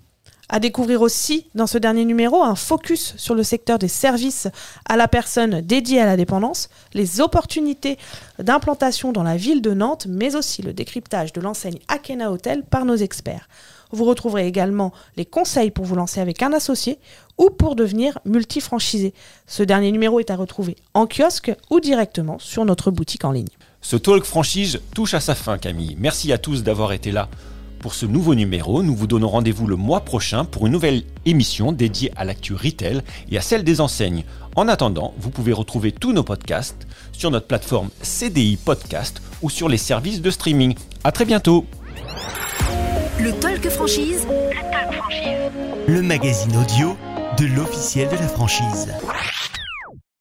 À 0.52 0.60
découvrir 0.60 1.02
aussi 1.02 1.46
dans 1.56 1.68
ce 1.68 1.78
dernier 1.78 2.04
numéro 2.04 2.44
un 2.44 2.56
focus 2.56 3.14
sur 3.18 3.36
le 3.36 3.44
secteur 3.44 3.78
des 3.80 3.88
services 3.88 4.48
à 4.86 4.98
la 4.98 5.08
personne 5.08 5.62
dédiée 5.62 6.02
à 6.02 6.08
la 6.08 6.18
dépendance, 6.18 6.70
les 6.94 7.22
opportunités 7.22 8.00
d'implantation 8.40 9.14
dans 9.14 9.24
la 9.24 9.38
ville 9.38 9.62
de 9.62 9.74
Nantes, 9.76 10.08
mais 10.10 10.36
aussi 10.36 10.64
le 10.64 10.74
décryptage 10.74 11.32
de 11.34 11.40
l'enseigne 11.40 11.78
Akena 11.88 12.32
Hotel 12.32 12.64
par 12.64 12.84
nos 12.84 12.96
experts. 12.96 13.48
Vous 13.92 14.06
retrouverez 14.06 14.48
également 14.48 14.92
les 15.18 15.26
conseils 15.26 15.72
pour 15.72 15.86
vous 15.86 15.96
lancer 15.96 16.20
avec 16.20 16.42
un 16.44 16.54
associé 16.54 17.00
ou 17.38 17.50
pour 17.50 17.76
devenir 17.76 18.20
multifranchisé. 18.26 19.14
Ce 19.48 19.64
dernier 19.64 19.92
numéro 19.92 20.20
est 20.20 20.32
à 20.32 20.36
retrouver 20.36 20.76
en 20.94 21.08
kiosque 21.08 21.52
ou 21.70 21.80
directement 21.80 22.38
sur 22.40 22.66
notre 22.66 22.92
boutique 22.92 23.26
en 23.26 23.32
ligne. 23.32 23.48
Ce 23.82 23.96
talk 23.96 24.24
franchise 24.24 24.80
touche 24.94 25.14
à 25.14 25.20
sa 25.20 25.36
fin 25.36 25.58
Camille. 25.58 25.96
Merci 26.00 26.32
à 26.34 26.38
tous 26.38 26.64
d'avoir 26.64 26.92
été 26.92 27.12
là 27.12 27.30
pour 27.80 27.94
ce 27.94 28.06
nouveau 28.06 28.36
numéro. 28.36 28.84
Nous 28.84 28.96
vous 28.96 29.08
donnons 29.08 29.30
rendez-vous 29.30 29.66
le 29.66 29.76
mois 29.76 30.02
prochain 30.02 30.46
pour 30.46 30.68
une 30.68 30.74
nouvelle 30.74 31.04
émission 31.26 31.72
dédiée 31.72 32.12
à 32.16 32.26
l'actu 32.26 32.54
retail 32.54 33.02
et 33.32 33.38
à 33.38 33.42
celle 33.42 33.64
des 33.64 33.82
enseignes. 33.82 34.26
En 34.56 34.68
attendant, 34.68 35.14
vous 35.18 35.30
pouvez 35.30 35.54
retrouver 35.54 35.92
tous 35.92 36.12
nos 36.12 36.24
podcasts 36.24 36.88
sur 37.14 37.32
notre 37.32 37.48
plateforme 37.48 37.90
CDI 38.02 38.58
Podcast 38.58 39.22
ou 39.42 39.50
sur 39.50 39.70
les 39.70 39.78
services 39.78 40.22
de 40.22 40.30
streaming. 40.30 40.76
À 41.04 41.12
très 41.12 41.26
bientôt. 41.26 41.66
Le 43.22 43.34
Talk 43.34 43.68
Franchise. 43.70 44.26
Le 45.88 46.02
magazine 46.02 46.56
audio 46.56 46.96
de 47.38 47.48
l'officiel 47.48 48.08
de 48.08 48.16
la 48.16 48.28
franchise. 48.30 48.94